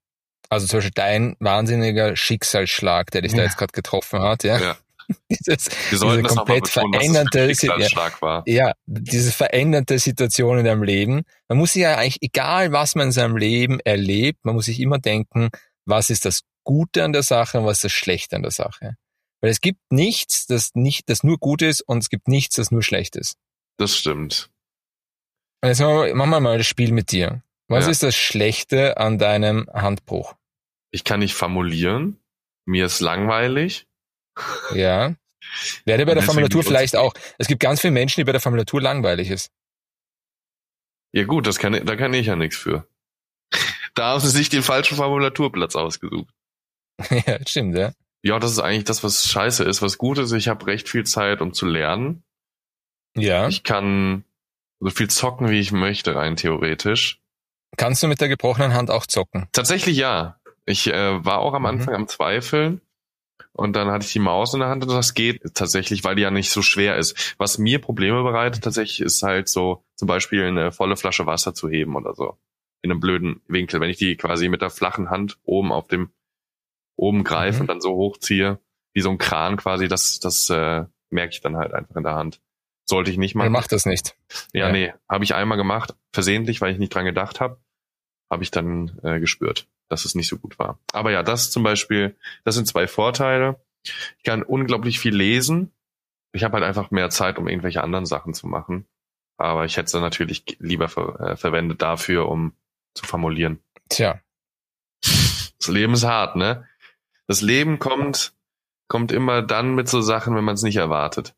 also 0.50 0.68
zum 0.68 0.78
Beispiel 0.78 0.92
dein 0.96 1.36
wahnsinniger 1.40 2.16
Schicksalsschlag, 2.16 3.12
der 3.12 3.22
dich 3.22 3.32
da 3.34 3.40
Ja. 3.40 3.44
jetzt 3.46 3.58
gerade 3.58 3.72
getroffen 3.74 4.22
hat, 4.22 4.44
ja. 4.44 4.60
Ja. 4.60 4.78
Dieses, 5.32 5.70
diese 5.90 6.06
komplett 6.22 6.66
betonen, 6.66 6.94
veränderte, 6.94 7.48
war. 8.22 8.44
ja, 8.46 8.74
diese 8.86 9.32
veränderte 9.32 9.98
Situation 9.98 10.60
in 10.60 10.66
deinem 10.66 10.84
Leben. 10.84 11.24
Man 11.48 11.58
muss 11.58 11.74
sich 11.74 11.82
ja 11.82 11.96
eigentlich, 11.96 12.20
egal 12.22 12.72
was 12.74 12.94
man 12.94 13.08
in 13.08 13.12
seinem 13.12 13.36
Leben 13.36 13.80
erlebt, 13.80 14.46
man 14.46 14.54
muss 14.54 14.66
sich 14.66 14.80
immer 14.80 15.00
denken, 15.00 15.50
was 15.86 16.12
ist 16.12 16.26
das 16.26 16.42
Gute 16.64 17.04
an 17.04 17.12
der 17.12 17.24
Sache 17.24 17.60
und 17.60 17.66
was 17.66 17.78
ist 17.78 17.86
das 17.86 17.92
Schlechte 17.94 18.36
an 18.36 18.44
der 18.44 18.52
Sache. 18.52 18.98
Weil 19.42 19.50
es 19.50 19.62
gibt 19.62 19.80
nichts, 19.90 20.46
das 20.46 20.72
nicht, 20.76 21.10
das 21.10 21.24
nur 21.24 21.40
gut 21.40 21.64
ist 21.64 21.82
und 21.82 22.00
es 22.00 22.10
gibt 22.10 22.28
nichts, 22.28 22.58
das 22.58 22.70
nur 22.70 22.84
schlecht 22.84 23.16
ist. 23.16 23.36
Das 23.78 23.98
stimmt. 23.98 24.52
Und 25.62 25.70
jetzt 25.70 25.80
machen 25.80 26.06
wir, 26.06 26.14
machen 26.16 26.30
wir 26.30 26.40
mal 26.40 26.58
das 26.60 26.68
Spiel 26.68 26.92
mit 26.92 27.12
dir. 27.12 27.42
Was 27.70 27.86
Ja. 27.86 27.92
ist 27.92 28.04
das 28.04 28.16
Schlechte 28.16 28.98
an 28.98 29.18
deinem 29.18 29.70
Handbruch? 29.72 30.36
Ich 30.92 31.04
kann 31.04 31.20
nicht 31.20 31.36
formulieren. 31.36 32.20
Mir 32.66 32.86
ist 32.86 33.00
langweilig. 33.00 33.88
Ja. 34.74 35.16
Wäre 35.86 36.06
bei 36.06 36.14
der 36.14 36.24
Formulatur 36.24 36.64
vielleicht 36.64 36.96
auch. 36.96 37.14
Es 37.38 37.48
gibt 37.48 37.62
ganz 37.62 37.82
viele 37.82 37.92
Menschen, 37.92 38.20
die 38.20 38.26
bei 38.26 38.32
der 38.32 38.42
Formulatur 38.42 38.82
langweilig 38.82 39.30
ist. 39.30 39.52
Ja 41.12 41.24
gut, 41.24 41.48
das 41.48 41.58
kann, 41.58 41.74
da 41.86 41.96
kann 41.96 42.14
ich 42.14 42.28
ja 42.28 42.36
nichts 42.36 42.58
für. 42.58 42.88
Da 43.96 44.12
haben 44.14 44.20
sie 44.20 44.30
sich 44.30 44.50
den 44.50 44.62
falschen 44.64 44.98
Formulaturplatz 44.98 45.76
ausgesucht. 45.76 46.34
ja, 47.10 47.40
stimmt, 47.48 47.76
ja. 47.76 47.94
Ja, 48.24 48.38
das 48.40 48.52
ist 48.52 48.60
eigentlich 48.60 48.84
das, 48.84 49.04
was 49.04 49.28
scheiße 49.28 49.64
ist. 49.64 49.82
Was 49.82 49.98
gut 49.98 50.18
ist, 50.18 50.32
ich 50.34 50.48
habe 50.50 50.66
recht 50.68 50.90
viel 50.90 51.06
Zeit, 51.06 51.42
um 51.42 51.54
zu 51.54 51.66
lernen. 51.66 52.24
Ja. 53.16 53.48
Ich 53.48 53.64
kann 53.64 54.24
so 54.80 54.90
viel 54.90 55.10
zocken, 55.10 55.50
wie 55.50 55.60
ich 55.60 55.72
möchte, 55.72 56.16
rein 56.16 56.36
theoretisch. 56.36 57.22
Kannst 57.78 58.04
du 58.04 58.08
mit 58.08 58.20
der 58.22 58.28
gebrochenen 58.30 58.74
Hand 58.74 58.92
auch 58.92 59.06
zocken? 59.06 59.48
Tatsächlich 59.52 59.98
ja. 59.98 60.40
Ich 60.66 60.88
äh, 60.88 61.24
war 61.26 61.40
auch 61.40 61.54
am 61.54 61.62
Mhm. 61.64 61.68
Anfang 61.68 61.96
am 61.96 62.08
Zweifeln. 62.08 62.82
Und 63.54 63.76
dann 63.76 63.90
hatte 63.90 64.06
ich 64.06 64.14
die 64.14 64.20
Maus 64.20 64.54
in 64.54 64.60
der 64.62 64.70
Hand 64.70 64.84
und 64.84 64.90
das 64.90 65.14
geht 65.14 65.42
tatsächlich, 65.54 66.04
weil 66.04 66.16
die 66.16 66.22
ja 66.22 66.32
nicht 66.32 66.50
so 66.52 66.62
schwer 66.62 66.98
ist. 66.98 67.36
Was 67.38 67.58
mir 67.58 67.80
Probleme 67.80 68.24
bereitet 68.24 68.64
tatsächlich 68.64 69.02
ist 69.02 69.22
halt 69.24 69.50
so 69.50 69.84
zum 69.96 70.08
Beispiel 70.08 70.44
eine 70.46 70.72
volle 70.72 70.96
Flasche 70.96 71.26
Wasser 71.26 71.54
zu 71.54 71.68
heben 71.70 71.96
oder 71.96 72.14
so. 72.14 72.38
In 72.82 72.92
einem 72.92 73.00
blöden 73.02 73.42
Winkel. 73.48 73.82
Wenn 73.82 73.90
ich 73.90 73.98
die 73.98 74.16
quasi 74.16 74.48
mit 74.48 74.62
der 74.62 74.70
flachen 74.70 75.10
Hand 75.10 75.38
oben 75.44 75.72
auf 75.74 75.88
dem 75.88 76.12
oben 76.96 77.24
greife 77.24 77.56
Mhm. 77.56 77.62
und 77.62 77.68
dann 77.68 77.82
so 77.82 77.96
hochziehe, 77.96 78.60
wie 78.94 79.02
so 79.02 79.10
ein 79.10 79.18
Kran 79.18 79.58
quasi, 79.58 79.88
das, 79.88 80.20
das 80.20 80.50
äh, 80.50 80.86
merke 81.10 81.34
ich 81.34 81.42
dann 81.42 81.58
halt 81.58 81.74
einfach 81.74 81.96
in 81.96 82.04
der 82.04 82.16
Hand. 82.16 82.42
Sollte 82.90 83.12
ich 83.12 83.18
nicht 83.18 83.36
Man 83.36 83.46
machen. 83.46 83.54
macht 83.54 83.72
das 83.72 83.86
nicht. 83.86 84.16
Ja, 84.52 84.68
Ja. 84.68 84.72
nee, 84.72 84.94
habe 85.08 85.24
ich 85.24 85.36
einmal 85.36 85.58
gemacht, 85.58 85.96
versehentlich, 86.12 86.60
weil 86.60 86.72
ich 86.74 86.80
nicht 86.80 86.94
dran 86.94 87.06
gedacht 87.06 87.40
habe, 87.40 87.60
habe 88.32 88.44
ich 88.44 88.52
dann 88.52 89.00
äh, 89.04 89.20
gespürt, 89.20 89.68
dass 89.90 90.06
es 90.06 90.16
nicht 90.16 90.28
so 90.28 90.38
gut 90.38 90.58
war. 90.60 90.80
Aber 90.92 91.12
ja, 91.12 91.22
das 91.24 91.52
zum 91.52 91.64
Beispiel, 91.64 92.16
das 92.46 92.56
sind 92.56 92.68
zwei 92.68 92.88
Vorteile. 92.88 93.60
Ich 93.84 94.24
kann 94.24 94.42
unglaublich 94.44 95.00
viel 95.00 95.16
lesen. 95.16 95.72
Ich 96.32 96.44
habe 96.44 96.56
halt 96.56 96.64
einfach 96.64 96.92
mehr 96.92 97.10
Zeit, 97.10 97.38
um 97.38 97.48
irgendwelche 97.48 97.84
anderen 97.84 98.06
Sachen 98.06 98.34
zu 98.34 98.48
machen. 98.48 98.88
Aber 99.38 99.66
ich 99.66 99.78
hätte 99.78 99.86
es 99.86 99.92
dann 99.92 100.02
natürlich 100.02 100.44
lieber 100.60 100.90
ver 100.90 101.20
äh, 101.20 101.36
verwendet 101.38 101.82
dafür, 101.82 102.28
um 102.28 102.54
zu 102.94 103.06
formulieren. 103.06 103.60
Tja. 103.88 104.20
Das 105.02 105.68
Leben 105.68 105.94
ist 105.94 106.04
hart, 106.06 106.36
ne? 106.36 106.68
Das 107.28 107.42
Leben 107.42 107.80
kommt, 107.80 108.34
kommt 108.88 109.12
immer 109.12 109.42
dann 109.42 109.76
mit 109.76 109.88
so 109.88 110.02
Sachen, 110.02 110.36
wenn 110.36 110.44
man 110.44 110.56
es 110.56 110.64
nicht 110.64 110.78
erwartet. 110.78 111.36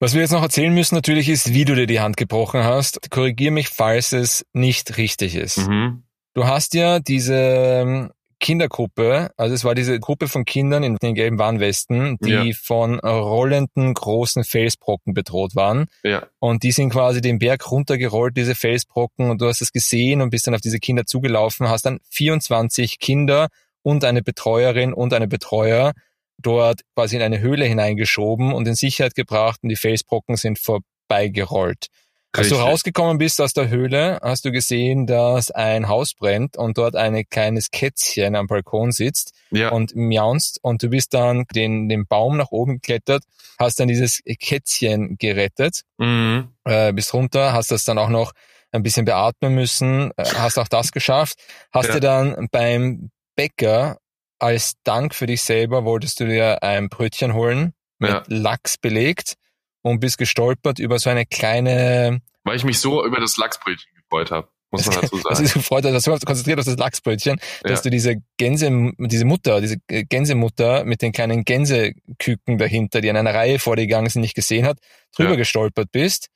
Was 0.00 0.14
wir 0.14 0.20
jetzt 0.20 0.30
noch 0.32 0.42
erzählen 0.42 0.72
müssen 0.72 0.94
natürlich 0.94 1.28
ist, 1.28 1.52
wie 1.54 1.64
du 1.64 1.74
dir 1.74 1.86
die 1.86 2.00
Hand 2.00 2.16
gebrochen 2.16 2.62
hast. 2.62 3.10
Korrigier 3.10 3.50
mich, 3.50 3.68
falls 3.68 4.12
es 4.12 4.46
nicht 4.52 4.96
richtig 4.96 5.34
ist. 5.34 5.58
Mhm. 5.68 6.04
Du 6.34 6.46
hast 6.46 6.74
ja 6.74 7.00
diese 7.00 7.34
ähm, 7.34 8.10
Kindergruppe, 8.38 9.30
also 9.36 9.54
es 9.54 9.64
war 9.64 9.74
diese 9.74 9.98
Gruppe 9.98 10.28
von 10.28 10.44
Kindern 10.44 10.84
in 10.84 10.96
den 10.96 11.14
gelben 11.16 11.38
Warnwesten, 11.40 12.16
die 12.20 12.30
Ja. 12.30 12.44
von 12.62 13.00
rollenden 13.00 13.92
großen 13.94 14.44
Felsbrocken 14.44 15.14
bedroht 15.14 15.56
waren. 15.56 15.86
Ja, 16.04 16.26
Und 16.38 16.62
die 16.62 16.70
sind 16.70 16.90
quasi 16.90 17.20
den 17.20 17.40
Berg 17.40 17.68
runtergerollt, 17.70 18.36
diese 18.36 18.54
Felsbrocken, 18.54 19.30
und 19.30 19.40
du 19.40 19.46
hast 19.48 19.60
es 19.60 19.72
gesehen 19.72 20.20
und 20.22 20.30
bist 20.30 20.46
dann 20.46 20.54
auf 20.54 20.60
diese 20.60 20.78
Kinder 20.78 21.04
zugelaufen, 21.04 21.68
hast 21.68 21.84
dann 21.86 21.98
24 22.10 23.00
Kinder 23.00 23.48
und 23.82 24.04
eine 24.04 24.22
Betreuerin 24.22 24.92
und 24.92 25.12
eine 25.12 25.26
Betreuer 25.26 25.92
dort 26.38 26.80
quasi 26.94 27.16
in 27.16 27.22
eine 27.22 27.40
Höhle 27.40 27.64
hineingeschoben 27.66 28.52
und 28.52 28.66
in 28.68 28.74
Sicherheit 28.74 29.14
gebracht 29.14 29.60
und 29.62 29.68
die 29.68 29.76
Felsbrocken 29.76 30.36
sind 30.36 30.58
vorbeigerollt. 30.58 31.86
Als 32.32 32.50
du 32.50 32.56
rausgekommen 32.56 33.18
bist 33.18 33.40
aus 33.40 33.54
der 33.54 33.68
Höhle, 33.68 34.18
hast 34.22 34.44
du 34.44 34.52
gesehen, 34.52 35.06
dass 35.06 35.50
ein 35.50 35.88
Haus 35.88 36.14
brennt 36.14 36.56
und 36.56 36.76
dort 36.76 36.94
ein 36.94 37.24
kleines 37.28 37.70
Kätzchen 37.70 38.36
am 38.36 38.46
Balkon 38.46 38.92
sitzt 38.92 39.32
Ja, 39.50 39.70
und 39.70 39.96
miaunst 39.96 40.58
und 40.62 40.82
du 40.82 40.88
bist 40.88 41.14
dann 41.14 41.46
den, 41.54 41.88
den 41.88 42.06
Baum 42.06 42.36
nach 42.36 42.50
oben 42.50 42.74
geklettert, 42.74 43.24
hast 43.58 43.80
dann 43.80 43.88
dieses 43.88 44.20
Kätzchen 44.38 45.16
gerettet, 45.16 45.82
mhm. 45.96 46.48
äh, 46.64 46.92
bist 46.92 47.14
runter, 47.14 47.54
hast 47.54 47.70
das 47.72 47.84
dann 47.84 47.98
auch 47.98 48.10
noch 48.10 48.32
ein 48.72 48.82
bisschen 48.82 49.06
beatmen 49.06 49.54
müssen, 49.54 50.10
äh, 50.16 50.24
hast 50.36 50.58
auch 50.58 50.68
das 50.68 50.92
geschafft, 50.92 51.38
hast 51.72 51.88
Ja. 51.88 51.94
dir 51.94 52.00
dann 52.00 52.48
beim 52.52 53.10
Bäcker 53.36 53.98
als 54.38 54.74
Dank 54.84 55.14
für 55.14 55.26
dich 55.26 55.42
selber 55.42 55.84
wolltest 55.84 56.20
du 56.20 56.26
dir 56.26 56.62
ein 56.62 56.88
Brötchen 56.88 57.34
holen 57.34 57.72
mit 57.98 58.10
Ja. 58.10 58.22
Lachs 58.28 58.78
belegt 58.78 59.34
und 59.82 60.00
bist 60.00 60.18
gestolpert 60.18 60.78
über 60.78 60.98
so 60.98 61.10
eine 61.10 61.26
kleine 61.26 62.20
weil 62.44 62.56
ich 62.56 62.64
mich 62.64 62.78
so 62.80 63.04
über 63.04 63.20
das 63.20 63.36
Lachsbrötchen 63.36 63.90
gefreut 63.94 64.30
habe, 64.30 64.48
muss 64.70 64.86
man 64.86 65.00
dazu 65.02 65.16
Also 65.24 65.28
sagen. 65.28 65.44
ich 65.44 65.52
gefreut, 65.52 65.84
dass 65.84 66.02
du 66.04 66.10
konzentriert 66.24 66.58
auf 66.58 66.64
das 66.64 66.78
Lachsbrötchen, 66.78 67.38
dass 67.62 67.80
Ja. 67.80 67.82
du 67.82 67.90
diese 67.90 68.16
Gänse, 68.38 68.70
diese 68.98 69.24
Mutter, 69.26 69.60
diese 69.60 69.76
Gänsemutter 69.88 70.84
mit 70.84 71.02
den 71.02 71.12
kleinen 71.12 71.44
Gänseküken 71.44 72.56
dahinter, 72.58 73.00
die 73.02 73.10
an 73.10 73.16
einer 73.16 73.34
Reihe 73.34 73.58
vor 73.58 73.76
dir 73.76 73.82
gegangen 73.86 74.08
sind, 74.08 74.22
nicht 74.22 74.34
gesehen 74.34 74.64
hat, 74.66 74.78
drüber 75.14 75.30
Ja. 75.32 75.36
gestolpert 75.36 75.90
bist 75.92 76.28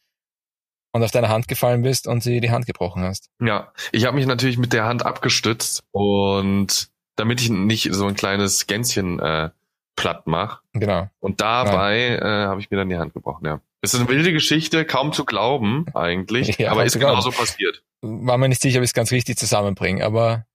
und 0.93 1.03
auf 1.03 1.11
deine 1.13 1.31
Hand 1.31 1.49
gefallen 1.49 1.81
bist 1.83 2.07
und 2.07 2.23
sie 2.23 2.41
die 2.41 2.51
Hand 2.51 2.67
gebrochen 2.67 3.03
hast. 3.05 3.29
Ja, 3.41 3.73
ich 3.93 4.05
habe 4.05 4.17
mich 4.17 4.27
natürlich 4.27 4.59
mit 4.59 4.73
der 4.75 4.85
Hand 4.85 5.07
abgestützt 5.07 5.83
und 5.93 6.91
damit 7.17 7.41
ich 7.41 7.51
nicht 7.51 7.89
so 7.93 8.07
ein 8.07 8.15
kleines 8.15 8.67
Gänschen 8.67 9.19
äh, 9.21 9.51
platt 9.97 10.27
mache. 10.27 10.61
Genau. 10.73 11.09
Und 11.21 11.41
dabei 11.41 12.17
äh, 12.17 12.47
habe 12.47 12.61
ich 12.61 12.71
mir 12.71 12.77
dann 12.79 12.89
die 12.89 12.99
Hand 12.99 13.15
gebrochen, 13.15 13.47
ja. 13.47 13.61
Es 13.83 13.95
ist 13.95 14.01
eine 14.01 14.09
wilde 14.09 14.33
Geschichte, 14.33 14.85
kaum 14.85 15.13
zu 15.13 15.25
glauben 15.25 15.87
eigentlich, 15.95 16.57
Ja, 16.59 16.71
aber 16.71 16.85
ist 16.85 16.99
glauben. 16.99 17.13
genauso 17.15 17.33
passiert. 17.33 17.83
War 18.01 18.39
mir 18.39 18.49
nicht 18.49 18.63
sicher, 18.63 18.79
ob 18.79 18.85
ich 18.85 18.91
es 18.91 18.95
ganz 18.95 19.11
richtig 19.11 19.37
zusammenbringe, 19.39 20.05
aber 20.05 20.47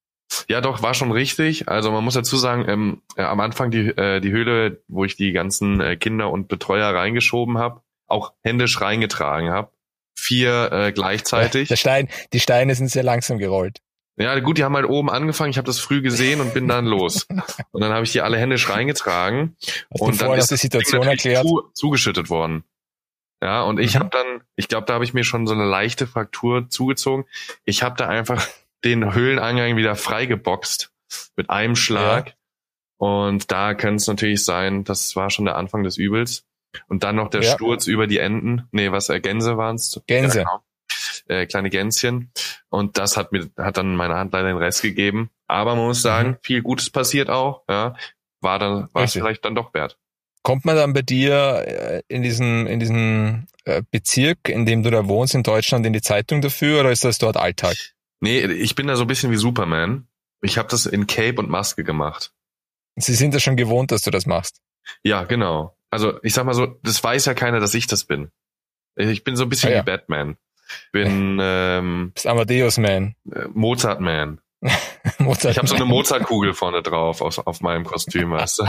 Ja, 0.47 0.61
doch, 0.61 0.81
war 0.81 0.93
schon 0.93 1.11
richtig. 1.11 1.67
Also 1.67 1.91
man 1.91 2.03
muss 2.03 2.13
dazu 2.13 2.37
sagen, 2.37 2.65
ähm, 2.67 3.01
äh, 3.15 3.23
am 3.23 3.39
Anfang 3.39 3.69
die, 3.69 3.89
äh, 3.89 4.21
die 4.21 4.31
Höhle, 4.31 4.81
wo 4.87 5.03
ich 5.05 5.17
die 5.17 5.33
ganzen 5.33 5.79
äh, 5.81 5.95
Kinder 5.97 6.31
und 6.31 6.47
Betreuer 6.47 6.93
reingeschoben 6.93 7.57
habe, 7.57 7.81
auch 8.07 8.33
händisch 8.43 8.79
reingetragen 8.81 9.49
habe. 9.49 9.71
Vier 10.15 10.71
äh, 10.71 10.91
gleichzeitig. 10.93 11.67
der 11.69 11.75
Stein, 11.75 12.09
die 12.33 12.39
Steine 12.39 12.73
sind 12.75 12.89
sehr 12.89 13.03
langsam 13.03 13.37
gerollt. 13.37 13.81
Ja, 14.19 14.39
gut, 14.39 14.57
die 14.57 14.63
haben 14.63 14.75
halt 14.75 14.85
oben 14.87 15.09
angefangen. 15.11 15.51
Ich 15.51 15.57
habe 15.57 15.67
das 15.67 15.79
früh 15.79 16.01
gesehen 16.01 16.41
und 16.41 16.53
bin 16.53 16.67
dann 16.67 16.85
los. 16.85 17.27
Und 17.71 17.81
dann 17.81 17.91
habe 17.93 18.03
ich 18.03 18.11
die 18.11 18.21
alle 18.21 18.37
händisch 18.37 18.67
reingetragen. 18.69 19.55
Hast 19.93 20.01
und 20.01 20.19
dann 20.21 20.33
ist 20.33 20.49
die 20.49 20.57
Situation 20.57 21.03
erklärt? 21.03 21.45
Zu, 21.45 21.69
zugeschüttet 21.73 22.29
worden. 22.31 22.63
Ja, 23.43 23.61
und 23.61 23.79
ich 23.79 23.93
Mhm. 23.93 23.99
habe 23.99 24.09
dann, 24.09 24.41
ich 24.55 24.67
glaube, 24.67 24.87
da 24.87 24.95
habe 24.95 25.03
ich 25.03 25.13
mir 25.13 25.23
schon 25.23 25.45
so 25.45 25.53
eine 25.53 25.65
leichte 25.65 26.07
Fraktur 26.07 26.67
zugezogen. 26.69 27.25
Ich 27.65 27.83
habe 27.83 27.95
da 27.95 28.07
einfach 28.07 28.47
den 28.83 29.13
Höhleneingang 29.13 29.75
wieder 29.77 29.95
freigeboxt 29.95 30.91
mit 31.35 31.51
einem 31.51 31.75
Schlag. 31.75 32.33
Und 32.97 33.51
da 33.51 33.75
könnte 33.75 33.97
es 33.97 34.07
natürlich 34.07 34.43
sein, 34.43 34.83
das 34.83 35.15
war 35.15 35.29
schon 35.29 35.45
der 35.45 35.55
Anfang 35.57 35.83
des 35.83 35.97
Übels. 35.97 36.45
Und 36.87 37.03
dann 37.03 37.15
noch 37.15 37.29
der 37.29 37.41
Ja. 37.43 37.53
Sturz 37.53 37.85
über 37.85 38.07
die 38.07 38.17
Enten. 38.17 38.67
Nee, 38.71 38.91
was, 38.91 39.09
äh, 39.09 39.19
Gänse 39.19 39.57
waren's? 39.57 40.01
Gänse. 40.07 40.39
Ja, 40.39 40.43
genau. 40.45 40.63
Äh, 41.29 41.45
kleine 41.45 41.69
Gänschen. 41.69 42.31
Und 42.69 42.97
das 42.97 43.17
hat 43.17 43.31
mir, 43.31 43.49
hat 43.57 43.77
dann 43.77 43.95
meine 43.95 44.15
Hand 44.15 44.33
leider 44.33 44.47
den 44.49 44.57
Rest 44.57 44.81
gegeben. 44.81 45.29
Aber 45.47 45.75
man 45.75 45.85
muss 45.85 46.01
sagen, 46.01 46.29
Mhm. 46.31 46.37
viel 46.43 46.61
Gutes 46.61 46.89
passiert 46.89 47.29
auch. 47.29 47.63
Ja, 47.69 47.95
war 48.41 48.59
dann, 48.59 48.89
war 48.93 49.03
es 49.03 49.13
vielleicht 49.13 49.45
dann 49.45 49.55
doch 49.55 49.73
wert. 49.73 49.97
Kommt 50.43 50.63
man 50.65 50.75
dann 50.75 50.93
bei 50.93 51.01
dir 51.01 51.63
äh, 51.67 52.01
in 52.07 52.21
diesen, 52.21 52.67
in 52.67 52.79
diesen 52.79 53.47
äh, 53.65 53.81
Bezirk, 53.91 54.47
in 54.47 54.65
dem 54.65 54.83
du 54.83 54.91
da 54.91 55.07
wohnst, 55.07 55.35
in 55.35 55.43
Deutschland, 55.43 55.85
in 55.85 55.93
die 55.93 56.01
Zeitung 56.01 56.41
dafür 56.41 56.79
oder 56.81 56.91
ist 56.91 57.03
das 57.03 57.17
dort 57.17 57.35
Alltag? 57.37 57.75
Nee, 58.21 58.39
ich 58.45 58.75
bin 58.75 58.87
da 58.87 58.95
so 58.95 59.03
ein 59.03 59.07
bisschen 59.07 59.31
wie 59.31 59.35
Superman. 59.37 60.07
Ich 60.41 60.57
habe 60.57 60.69
das 60.69 60.85
in 60.85 61.05
Cape 61.07 61.35
und 61.39 61.49
Maske 61.49 61.83
gemacht. 61.83 62.31
Sie 62.95 63.13
sind 63.13 63.33
ja 63.33 63.39
schon 63.39 63.57
gewohnt, 63.57 63.91
dass 63.91 64.01
du 64.03 64.11
das 64.11 64.25
machst. 64.25 64.61
Ja, 65.03 65.23
genau. 65.23 65.75
Also 65.89 66.19
ich 66.23 66.33
sag 66.33 66.45
mal 66.45 66.53
so, 66.53 66.65
das 66.83 67.03
weiß 67.03 67.25
ja 67.25 67.33
keiner, 67.33 67.59
dass 67.59 67.73
ich 67.73 67.87
das 67.87 68.05
bin. 68.05 68.31
Ich 68.95 69.23
bin 69.23 69.35
so 69.35 69.43
ein 69.43 69.49
bisschen 69.49 69.69
Ah, 69.71 69.75
ja. 69.75 69.81
wie 69.81 69.85
Batman. 69.85 70.37
Bin 70.91 71.39
ähm, 71.41 72.11
bist 72.13 72.27
Amadeus 72.27 72.77
Man. 72.77 73.15
äh, 73.31 73.47
Mozart 73.53 73.99
Man. 73.99 74.39
Mozart 75.19 75.51
Ich 75.53 75.57
habe 75.57 75.67
so 75.67 75.75
eine. 75.75 75.85
Mozartkugel 75.85 76.53
vorne 76.53 76.81
drauf 76.81 77.21
aus, 77.21 77.39
auf 77.39 77.61
meinem 77.61 77.85
Kostüm, 77.85 78.31
weißt 78.31 78.59
du? 78.59 78.63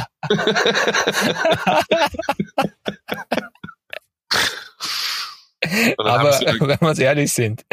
Aber 5.96 6.40
wenn 6.40 6.80
wir 6.80 6.88
uns 6.88 6.98
ehrlich 6.98 7.32
sind, 7.32 7.64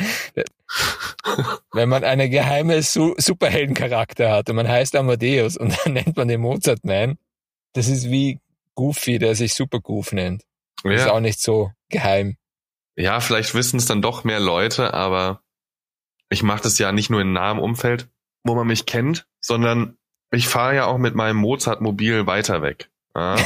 wenn 1.74 1.90
man 1.90 2.04
eine 2.04 2.30
geheime 2.30 2.82
Su 2.82 3.16
Superheldencharakter 3.18 4.32
hat 4.32 4.50
und 4.50 4.56
man 4.56 4.68
heißt 4.68 4.96
Amadeus 4.96 5.58
und 5.58 5.76
dann 5.86 5.94
nennt 5.94 6.16
man 6.16 6.28
den 6.28 6.42
Mozart 6.42 6.84
Man, 6.84 7.18
das 7.74 7.88
ist 7.88 8.10
wie 8.10 8.40
Goofy, 8.76 9.20
der 9.20 9.36
sich 9.36 9.54
Super 9.54 9.80
Goof 9.80 10.12
nennt. 10.12 10.44
Das 10.84 10.94
ist 10.94 11.06
ja, 11.08 11.14
auch 11.14 11.20
nicht 11.20 11.40
so 11.40 11.72
geheim. 11.90 12.38
Ja, 12.96 13.20
vielleicht 13.20 13.54
wissen 13.54 13.78
es 13.78 13.86
dann 13.86 14.02
doch 14.02 14.24
mehr 14.24 14.40
Leute, 14.40 14.94
aber 14.94 15.42
ich 16.30 16.44
mache 16.44 16.64
das 16.64 16.78
ja 16.78 16.92
nicht 16.92 17.10
nur 17.10 17.22
in 17.22 17.34
nahem 17.34 17.60
Umfeld, 17.60 18.08
wo 18.44 18.56
man 18.56 18.68
mich 18.68 18.86
kennt, 18.86 19.28
sondern 19.40 19.98
ich 20.32 20.48
fahre 20.48 20.76
ja 20.76 20.86
auch 20.86 20.98
mit 20.98 21.16
meinem 21.16 21.38
Mozart-Mobil 21.38 22.26
weiter 22.28 22.62
weg. 22.62 22.90
Ja? 23.16 23.36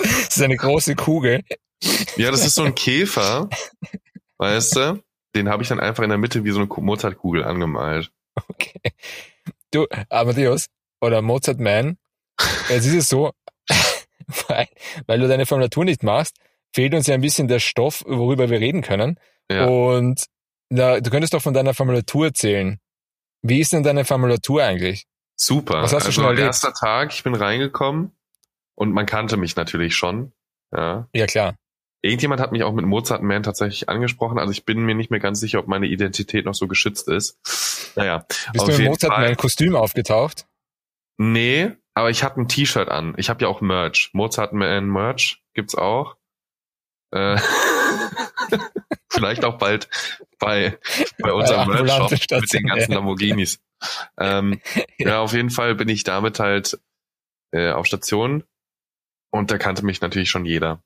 Das 0.00 0.36
ist 0.36 0.42
eine 0.42 0.56
große 0.56 0.94
Kugel. 0.94 1.42
Ja, 2.16 2.30
das 2.30 2.44
ist 2.44 2.54
so 2.54 2.62
ein 2.64 2.74
Käfer, 2.74 3.48
weißt 4.38 4.76
du? 4.76 5.02
Den 5.34 5.48
habe 5.48 5.62
ich 5.62 5.68
dann 5.68 5.80
einfach 5.80 6.02
in 6.02 6.08
der 6.10 6.18
Mitte 6.18 6.44
wie 6.44 6.50
so 6.50 6.58
eine 6.58 6.68
Ku- 6.68 6.80
Mozartkugel 6.80 7.44
angemalt. 7.44 8.10
Okay. 8.34 8.80
Du, 9.70 9.86
Amadeus 10.08 10.66
oder 11.00 11.22
Mozart 11.22 11.60
Man, 11.60 11.98
jetzt 12.68 12.86
ist 12.86 12.94
es 12.94 13.08
so, 13.08 13.32
weil, 14.48 14.68
weil 15.06 15.18
du 15.20 15.28
deine 15.28 15.46
Formulatur 15.46 15.84
nicht 15.84 16.02
machst, 16.02 16.36
fehlt 16.72 16.94
uns 16.94 17.06
ja 17.06 17.14
ein 17.14 17.20
bisschen 17.20 17.48
der 17.48 17.60
Stoff, 17.60 18.04
worüber 18.06 18.50
wir 18.50 18.60
reden 18.60 18.82
können. 18.82 19.18
Ja. 19.50 19.66
Und 19.66 20.26
na, 20.70 21.00
du 21.00 21.10
könntest 21.10 21.34
doch 21.34 21.42
von 21.42 21.54
deiner 21.54 21.74
Formulatur 21.74 22.26
erzählen. 22.26 22.78
Wie 23.42 23.60
ist 23.60 23.72
denn 23.72 23.82
deine 23.82 24.04
Formulatur 24.04 24.62
eigentlich? 24.62 25.06
Super. 25.36 25.82
Was 25.82 25.92
hast 25.92 26.02
du 26.02 26.08
also 26.08 26.12
schon 26.12 26.24
erlebt? 26.24 26.46
erster 26.46 26.74
Tag, 26.74 27.14
ich 27.14 27.22
bin 27.22 27.34
reingekommen 27.34 28.12
und 28.74 28.92
man 28.92 29.06
kannte 29.06 29.36
mich 29.36 29.56
natürlich 29.56 29.94
schon. 29.94 30.32
Ja. 30.72 31.08
Ja, 31.14 31.26
klar. 31.26 31.54
Irgendjemand 32.02 32.40
hat 32.40 32.52
mich 32.52 32.62
auch 32.62 32.72
mit 32.72 32.84
Mozart 32.84 33.22
Man 33.22 33.42
tatsächlich 33.42 33.88
angesprochen. 33.88 34.38
Also 34.38 34.52
ich 34.52 34.64
bin 34.64 34.80
mir 34.80 34.94
nicht 34.94 35.10
mehr 35.10 35.20
ganz 35.20 35.40
sicher, 35.40 35.58
ob 35.58 35.66
meine 35.66 35.86
Identität 35.86 36.44
noch 36.44 36.54
so 36.54 36.68
geschützt 36.68 37.08
ist. 37.08 37.38
Naja. 37.96 38.24
Bist 38.52 38.68
du 38.68 38.72
im 38.72 38.84
Mozart. 38.84 39.18
Man 39.18 39.36
Kostüm 39.36 39.74
aufgetaucht? 39.74 40.46
Nee, 41.18 41.72
aber 41.94 42.10
ich 42.10 42.22
habe 42.22 42.40
ein 42.40 42.48
T-Shirt 42.48 42.88
an. 42.88 43.14
Ich 43.16 43.28
habe 43.28 43.42
ja 43.42 43.48
auch 43.48 43.60
Merch. 43.60 44.10
Mozart 44.12 44.52
Man 44.52 44.88
Merch 44.88 45.42
gibt's 45.54 45.74
auch. 45.74 46.16
Äh, 47.10 47.38
vielleicht 49.10 49.44
auch 49.44 49.58
bald 49.58 49.88
bei, 50.38 50.78
bei 51.18 51.32
unserem 51.32 51.70
ambulanten 51.70 52.10
Merch-Shop 52.10 52.40
mit 52.40 52.52
den 52.52 52.66
ganzen. 52.66 52.92
Lamborghinis. 52.92 53.60
Ähm, 54.16 54.60
ja, 54.98 55.20
auf 55.20 55.32
jeden 55.32 55.50
Fall 55.50 55.74
bin 55.74 55.88
ich 55.88 56.04
damit 56.04 56.38
halt 56.38 56.78
äh, 57.52 57.72
auf 57.72 57.86
Station 57.86 58.44
und 59.30 59.50
da 59.50 59.58
kannte 59.58 59.84
mich 59.84 60.00
natürlich 60.00 60.30
schon 60.30 60.44
jeder. 60.44 60.82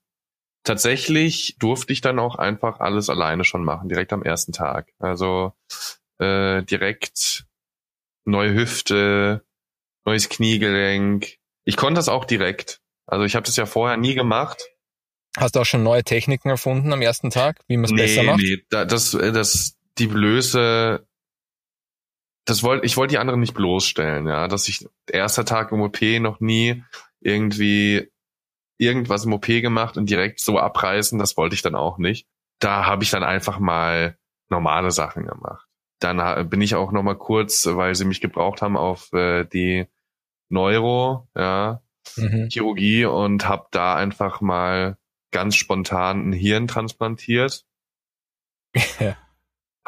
Tatsächlich 0.65 1.57
durfte 1.59 1.93
ich 1.93 2.01
dann 2.01 2.19
auch 2.19 2.37
einfach 2.37 2.81
alles 2.81 3.11
alleine 3.11 3.45
schon 3.45 3.65
machen, 3.65 3.89
direkt 3.89 4.13
am 4.13 4.23
ersten 4.23 4.53
Tag. 4.53 4.93
Also 4.99 5.53
äh, 6.19 6.63
direkt 6.63 7.47
neue 8.25 8.55
Hüfte, 8.55 9.45
neues 10.05 10.29
Kniegelenk. 10.29 11.37
Ich 11.65 11.77
konnte 11.77 11.99
das 11.99 12.09
auch 12.09 12.25
direkt. 12.25 12.81
Also 13.07 13.25
ich 13.25 13.35
habe 13.35 13.47
das 13.47 13.57
ja 13.57 13.67
vorher 13.67 13.97
nie 13.97 14.15
gemacht. 14.15 14.63
Hast 15.37 15.57
du 15.57 15.61
auch 15.61 15.67
schon 15.67 15.83
neue 15.83 16.05
Techniken 16.05 16.51
erfunden 16.51 16.93
am 16.93 17.03
ersten 17.03 17.31
Tag, 17.31 17.61
wie 17.67 17.77
man 17.77 17.87
es 17.87 17.95
besser 17.95 18.23
macht? 18.23 18.41
nee, 18.41 18.65
da, 18.69 18.85
das, 18.85 19.15
äh, 19.15 19.33
das, 19.33 19.79
die 19.99 20.07
Blöße, 20.07 21.07
das 22.45 22.63
wollte, 22.63 22.85
ich 22.85 22.97
wollte 22.97 23.13
die 23.13 23.19
anderen 23.19 23.41
nicht 23.41 23.55
bloßstellen, 23.55 24.27
ja, 24.27 24.49
dass 24.49 24.69
ich 24.69 24.87
erster 25.07 25.45
Tag 25.45 25.73
im 25.73 25.81
OP 25.81 26.03
noch 26.21 26.41
nie 26.41 26.85
irgendwie 27.21 28.11
irgendwas 28.79 29.25
im 29.25 29.33
OP 29.33 29.47
gemacht 29.47 29.97
und 29.97 30.11
direkt 30.11 30.41
so 30.41 30.59
abreißen, 30.59 31.19
das 31.19 31.37
wollte 31.37 31.55
ich 31.55 31.63
dann 31.63 31.77
auch 31.77 31.99
nicht. 31.99 32.27
Da 32.59 32.85
habe 32.85 33.05
ich 33.05 33.11
dann 33.11 33.23
einfach 33.23 33.59
mal 33.59 34.19
normale 34.51 34.91
Sachen 34.91 35.27
gemacht. 35.27 35.67
Dann 36.05 36.49
bin 36.49 36.61
ich 36.61 36.75
auch 36.75 36.93
noch 36.93 37.03
mal 37.03 37.17
kurz, 37.17 37.67
weil 37.67 37.95
sie 37.95 38.05
mich 38.05 38.21
gebraucht 38.21 38.63
haben, 38.63 38.77
auf 38.77 39.13
äh, 39.13 39.45
die 39.45 39.87
Neuro, 40.49 41.29
ja, 41.37 41.83
mhm. 42.17 42.49
Chirurgie 42.51 43.05
und 43.05 43.49
habe 43.49 43.67
da 43.71 43.97
einfach 43.97 44.41
mal 44.41 44.99
ganz 45.33 45.57
spontan 45.57 46.31
ein 46.31 46.33
Hirn 46.33 46.69
transplantiert. 46.69 47.65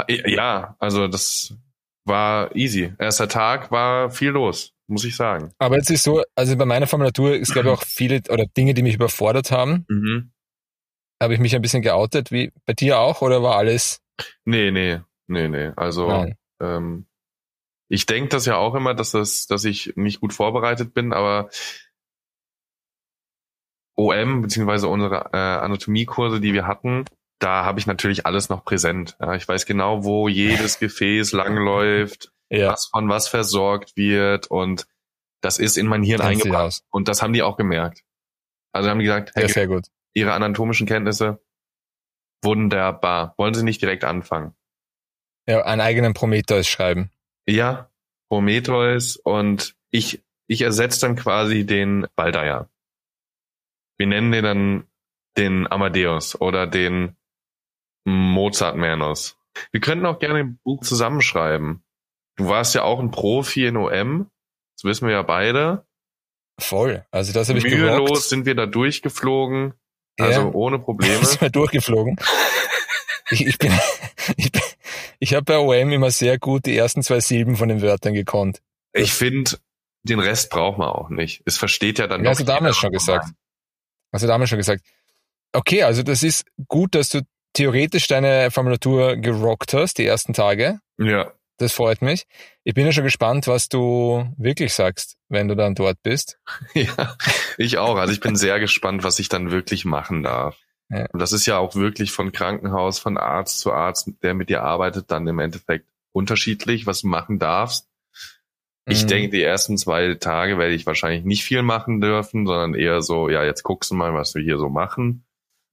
Ja. 0.09 0.27
ja, 0.27 0.77
also 0.81 1.07
das 1.07 1.55
war 2.05 2.55
easy. 2.57 2.93
Erster 2.99 3.29
Tag 3.29 3.71
war 3.71 4.11
viel 4.11 4.31
los, 4.31 4.75
muss 4.89 5.05
ich 5.05 5.15
sagen. 5.15 5.53
Aber 5.59 5.77
jetzt 5.77 5.89
ist 5.89 6.03
so, 6.03 6.21
also 6.35 6.57
bei 6.57 6.65
meiner 6.65 6.89
Formulatur 6.89 7.37
ist 7.37 7.53
glaube 7.53 7.69
ich 7.69 7.75
auch 7.75 7.83
viele 7.87 8.21
oder 8.29 8.45
Dinge, 8.47 8.75
die 8.75 8.83
mich 8.83 8.97
überfordert 8.97 9.53
haben. 9.53 9.87
Mhm. 9.89 10.33
Habe 11.23 11.35
ich 11.35 11.41
mich 11.41 11.55
ein 11.55 11.63
bisschen 11.63 11.83
geoutet, 11.83 12.33
wie 12.33 12.53
bei 12.67 12.73
dir 12.73 12.99
auch, 12.99 13.23
oder 13.23 13.45
war 13.45 13.55
alles? 13.55 14.03
Nee, 14.45 14.73
nee, 14.73 15.01
nee, 15.27 15.49
nee. 15.49 15.73
Also 15.77 16.27
ähm, 16.61 17.07
ich 17.89 18.07
denke 18.07 18.31
das 18.31 18.47
ja 18.47 18.57
auch 18.57 18.75
immer, 18.75 18.95
dass 18.95 19.13
das, 19.13 19.47
dass 19.47 19.65
ich 19.65 19.93
nicht 19.97 20.21
gut 20.21 20.33
vorbereitet 20.33 20.95
bin, 20.95 21.13
aber 21.13 21.51
OM 23.97 24.43
beziehungsweise 24.43 24.89
unsere 24.89 25.31
äh, 25.33 25.37
Anatomiekurse, 25.37 26.41
die 26.41 26.53
wir 26.53 26.67
hatten, 26.67 27.05
da 27.39 27.65
habe 27.65 27.79
ich 27.79 27.87
natürlich 27.87 28.27
alles 28.27 28.49
noch 28.49 28.65
präsent. 28.65 29.17
Ja, 29.21 29.35
ich 29.35 29.47
weiß 29.47 29.67
genau, 29.67 30.05
wo 30.05 30.29
jedes 30.29 30.79
Gefäß 30.81 31.33
langläuft, 31.33 32.33
ja. 32.51 32.73
was 32.73 32.87
von 32.87 33.09
was 33.09 33.29
versorgt 33.29 33.97
wird 33.97 34.47
und 34.49 34.87
das 35.41 35.59
ist 35.59 35.77
in 35.77 35.87
mein 35.87 36.03
Hirn 36.03 36.21
Kennst 36.21 36.45
eingebracht. 36.45 36.83
Und 36.91 37.09
das 37.09 37.21
haben 37.21 37.35
die 37.35 37.43
auch 37.43 37.59
gemerkt. 37.59 38.03
Also 38.73 38.89
haben 38.89 38.99
die 38.99 39.05
gesagt, 39.05 39.33
hey, 39.35 39.43
ja, 39.43 39.49
sehr 39.49 39.67
gut. 39.67 39.87
ihre 40.15 40.33
anatomischen 40.33 40.87
Kenntnisse 40.87 41.41
wunderbar. 42.43 43.35
Wollen 43.37 43.55
sie 43.55 43.63
nicht 43.63 43.83
direkt 43.83 44.05
anfangen? 44.05 44.55
Ja, 45.47 45.65
einen 45.65 45.81
eigenen 45.81 46.15
Prometheus 46.15 46.67
schreiben. 46.67 47.11
Ja, 47.47 47.91
Prometheus 48.29 49.17
und 49.17 49.77
ich, 49.91 50.23
ich 50.47 50.63
ersetze 50.63 51.01
dann 51.01 51.17
quasi 51.17 51.67
den 51.67 52.07
Baldaya. 52.17 52.69
Wir 53.97 54.07
nennen 54.07 54.33
den 54.33 54.45
dann 54.45 54.87
den 55.37 55.71
Amadeus 55.71 56.41
oder 56.41 56.67
den 56.67 57.17
Mozart 58.05 58.77
Manos. 58.77 59.37
Wir 59.71 59.81
könnten 59.81 60.07
auch 60.07 60.19
gerne 60.19 60.41
ein 60.41 60.59
Buch 60.65 60.83
zusammenschreiben. 60.83 61.85
Du 62.37 62.49
warst 62.49 62.75
ja 62.75 62.83
auch 62.83 62.99
ein 62.99 63.11
Profi 63.11 63.67
in 63.67 63.77
OM. 63.77 64.31
Das 64.77 64.85
wissen 64.85 65.07
wir 65.07 65.15
ja 65.15 65.23
beide. 65.23 65.87
Voll. 66.59 67.05
Also 67.11 67.33
das 67.33 67.49
habe 67.49 67.59
ich 67.59 67.65
Mühelos 67.65 68.09
gerockt. 68.09 68.23
sind 68.23 68.47
wir 68.47 68.55
da 68.55 68.67
durchgeflogen. 68.67 69.75
Also 70.19 70.41
ja. 70.43 70.51
ohne 70.53 70.79
Probleme. 70.79 71.15
sind 71.25 71.41
wir 71.41 71.51
durchgeflogen. 71.51 72.17
Ich, 73.31 73.47
ich 73.47 73.59
bin, 73.59 73.73
ich, 74.37 74.53
bin, 74.53 74.63
ich 75.19 75.35
habe 75.35 75.45
bei 75.45 75.59
OM 75.59 75.93
immer 75.93 76.11
sehr 76.11 76.39
gut 76.39 76.67
die 76.67 76.77
ersten 76.77 77.03
zwei 77.03 77.21
Silben 77.21 77.57
von 77.57 77.69
den 77.69 77.83
Wörtern 77.83 78.15
gekonnt. 78.15 78.61
Ich 78.93 79.13
finde, 79.13 79.59
den 80.03 80.21
Rest 80.21 80.51
braucht 80.51 80.79
man 80.79 80.89
auch 80.89 81.09
nicht. 81.09 81.43
Es 81.47 81.57
versteht 81.57 81.99
ja 81.99 82.07
dann 82.07 82.21
ja, 82.21 82.25
doch. 82.25 82.31
Hast 82.31 82.41
du 82.41 82.45
damals 82.45 82.77
schon 82.77 82.93
gesagt. 82.93 83.31
Hast 84.13 84.23
du 84.23 84.29
damals 84.29 84.51
schon 84.51 84.59
gesagt. 84.59 84.85
Okay, 85.53 85.83
also 85.83 86.03
das 86.03 86.23
ist 86.23 86.45
gut, 86.69 86.95
dass 86.95 87.09
du 87.09 87.23
theoretisch 87.55 88.07
deine 88.07 88.51
Formulatur 88.51 89.17
gerockt 89.17 89.73
hast, 89.73 89.99
die 89.99 90.07
ersten 90.07 90.33
Tage. 90.33 90.81
Ja. 90.99 91.33
Das 91.59 91.73
freut 91.73 92.03
mich. 92.03 92.27
Ich 92.65 92.75
bin 92.75 92.85
ja 92.85 92.93
schon 92.93 93.05
gespannt, 93.05 93.47
was 93.47 93.69
du 93.69 94.29
wirklich 94.37 94.75
sagst, 94.75 95.17
wenn 95.29 95.47
du 95.47 95.55
dann 95.55 95.75
dort 95.75 96.03
bist. 96.03 96.39
Ja, 96.75 97.17
ich 97.57 97.79
auch. 97.79 97.97
Also 97.97 98.13
ich 98.13 98.21
bin 98.21 98.35
sehr 98.35 98.59
gespannt, 98.59 99.05
was 99.05 99.21
ich 99.21 99.29
dann 99.29 99.53
wirklich 99.53 99.85
machen 99.85 100.25
darf. 100.25 100.59
Ja. 100.91 101.07
Und 101.13 101.21
das 101.21 101.33
ist 101.33 101.47
ja 101.47 101.59
auch 101.59 101.75
wirklich 101.75 102.13
von 102.13 102.33
Krankenhaus, 102.33 102.99
von 102.99 103.17
Arzt 103.17 103.61
zu 103.61 103.73
Arzt, 103.73 104.11
der 104.23 104.35
mit 104.35 104.49
dir 104.49 104.63
arbeitet, 104.63 105.11
dann 105.11 105.27
im 105.27 105.39
Endeffekt 105.39 105.87
unterschiedlich, 106.13 106.87
was 106.87 107.01
du 107.01 107.09
machen 107.09 107.39
darfst. 107.39 107.89
Ich 108.87 109.05
mhm. 109.05 109.09
denke, 109.09 109.31
die 109.31 109.43
ersten 109.43 109.79
zwei 109.79 110.15
Tage 110.15 110.59
werde 110.59 110.75
ich 110.75 110.87
wahrscheinlich 110.87 111.25
nicht 111.25 111.45
viel 111.45 111.63
machen 111.63 112.01
dürfen, 112.01 112.47
sondern 112.47 112.75
eher 112.75 113.01
so, 113.01 113.29
ja, 113.29 113.43
jetzt 113.45 113.63
guckst 113.63 113.91
du 113.91 113.95
mal, 113.95 114.13
was 114.13 114.35
wir 114.35 114.43
hier 114.43 114.59
so 114.59 114.69
machen. 114.69 115.25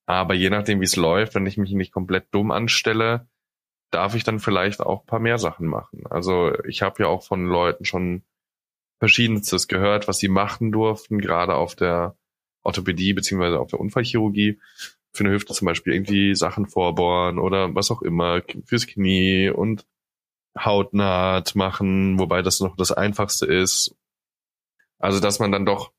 Aber 0.05 0.33
je 0.33 0.49
nachdem, 0.49 0.79
wie 0.79 0.85
es 0.85 0.95
läuft, 0.95 1.35
wenn 1.35 1.45
ich 1.45 1.57
mich 1.57 1.71
nicht 1.71 1.91
komplett 1.91 2.27
dumm 2.31 2.51
anstelle, 2.51 3.27
darf 3.91 4.15
ich 4.15 4.23
dann 4.23 4.39
vielleicht 4.39 4.79
auch 4.79 5.05
paar 5.05 5.19
mehr 5.19 5.37
Sachen 5.37 5.67
machen. 5.67 6.03
Also 6.09 6.53
ich 6.63 6.81
habe 6.81 7.03
ja 7.03 7.09
auch 7.09 7.23
von 7.23 7.45
Leuten 7.45 7.85
schon 7.85 8.23
verschiedenstes 8.99 9.67
gehört, 9.67 10.07
was 10.07 10.19
sie 10.19 10.29
machen 10.29 10.71
durften, 10.71 11.19
gerade 11.19 11.55
auf 11.55 11.75
der 11.75 12.15
Orthopädie 12.63 13.13
beziehungsweise 13.13 13.59
auf 13.59 13.69
der 13.69 13.79
Unfallchirurgie. 13.79 14.59
Für 15.13 15.25
eine 15.25 15.33
Hüfte 15.33 15.53
zum 15.53 15.65
Beispiel 15.65 15.93
irgendwie 15.93 16.35
Sachen 16.35 16.67
vorbohren 16.67 17.37
oder 17.37 17.75
was 17.75 17.91
auch 17.91 18.01
immer, 18.01 18.41
fürs 18.65 18.87
Knie 18.87 19.49
und 19.49 19.85
Hautnaht 20.57 21.55
machen, 21.55 22.19
wobei 22.19 22.41
das 22.41 22.59
noch 22.59 22.75
das 22.75 22.91
Einfachste 22.91 23.45
ist. 23.45 23.95
Also, 24.99 25.19
dass 25.19 25.39
man 25.39 25.51
dann 25.51 25.65
doch 25.65 25.91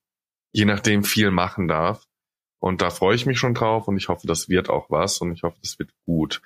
je 0.52 0.64
nachdem 0.64 1.04
viel 1.04 1.30
machen 1.30 1.68
darf. 1.68 2.06
Und 2.60 2.80
da 2.80 2.90
freue 2.90 3.16
ich 3.16 3.26
mich 3.26 3.38
schon 3.38 3.54
drauf 3.54 3.88
und 3.88 3.96
ich 3.96 4.08
hoffe, 4.08 4.26
das 4.26 4.48
wird 4.48 4.70
auch 4.70 4.88
was 4.88 5.18
und 5.18 5.32
ich 5.32 5.42
hoffe, 5.42 5.58
das 5.62 5.78
wird 5.78 5.90
gut. 6.06 6.40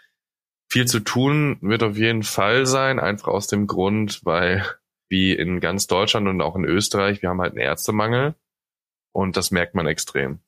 Viel 0.70 0.86
zu 0.86 1.00
tun 1.00 1.58
wird 1.60 1.82
auf 1.82 1.96
jeden 1.96 2.22
Fall 2.22 2.64
sein, 2.66 2.98
einfach 2.98 3.28
aus 3.28 3.48
dem 3.48 3.66
Grund, 3.66 4.24
weil 4.24 4.64
wie 5.08 5.32
in 5.32 5.60
ganz 5.60 5.86
Deutschland 5.86 6.26
und 6.26 6.40
auch 6.40 6.56
in 6.56 6.64
Österreich, 6.64 7.22
wir 7.22 7.28
haben 7.28 7.40
halt 7.40 7.52
einen 7.52 7.60
Ärztemangel 7.60 8.34
und 9.12 9.36
das 9.36 9.50
merkt 9.50 9.74
man 9.74 9.86
extrem. 9.86 10.40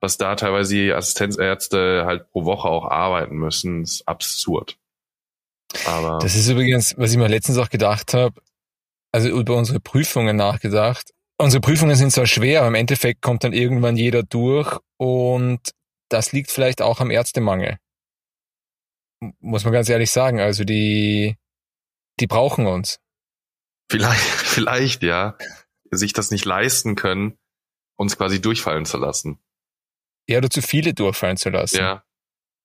Was 0.00 0.16
da 0.16 0.36
teilweise 0.36 0.74
die 0.74 0.92
Assistenzärzte 0.92 2.04
halt 2.06 2.30
pro 2.30 2.44
Woche 2.44 2.68
auch 2.68 2.84
arbeiten 2.84 3.36
müssen, 3.36 3.82
ist 3.82 4.06
absurd. 4.06 4.78
Aber 5.86 6.18
das 6.18 6.34
ist 6.34 6.48
übrigens, 6.48 6.94
was 6.96 7.12
ich 7.12 7.18
mir 7.18 7.28
letztens 7.28 7.58
auch 7.58 7.68
gedacht 7.68 8.14
habe, 8.14 8.40
also 9.12 9.28
über 9.28 9.56
unsere 9.56 9.80
Prüfungen 9.80 10.36
nachgedacht 10.36 11.12
unsere 11.38 11.60
Prüfungen 11.60 11.96
sind 11.96 12.10
zwar 12.10 12.26
schwer, 12.26 12.60
aber 12.60 12.68
im 12.68 12.74
Endeffekt 12.74 13.22
kommt 13.22 13.44
dann 13.44 13.52
irgendwann 13.52 13.96
jeder 13.96 14.22
durch 14.22 14.78
und 14.98 15.60
das 16.08 16.32
liegt 16.32 16.50
vielleicht 16.50 16.82
auch 16.82 17.00
am 17.00 17.10
Ärztemangel. 17.10 17.78
Muss 19.40 19.64
man 19.64 19.72
ganz 19.72 19.88
ehrlich 19.88 20.10
sagen. 20.10 20.40
Also 20.40 20.64
die, 20.64 21.36
die 22.20 22.26
brauchen 22.26 22.66
uns. 22.66 23.00
Vielleicht, 23.90 24.20
vielleicht, 24.20 25.02
ja. 25.02 25.36
Sich 25.90 26.12
das 26.12 26.30
nicht 26.30 26.44
leisten 26.44 26.96
können, 26.96 27.38
uns 27.96 28.16
quasi 28.16 28.40
durchfallen 28.40 28.84
zu 28.84 28.98
lassen. 28.98 29.38
Ja, 30.28 30.38
oder 30.38 30.50
zu 30.50 30.62
viele 30.62 30.94
durchfallen 30.94 31.36
zu 31.36 31.50
lassen. 31.50 31.78
Ja. 31.78 32.04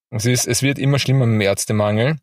Es 0.09 0.25
ist, 0.25 0.47
es 0.47 0.61
wird 0.61 0.77
immer 0.77 0.99
schlimmer 0.99 1.25
mit 1.25 1.35
dem 1.35 1.41
Ärztemangel. 1.41 2.19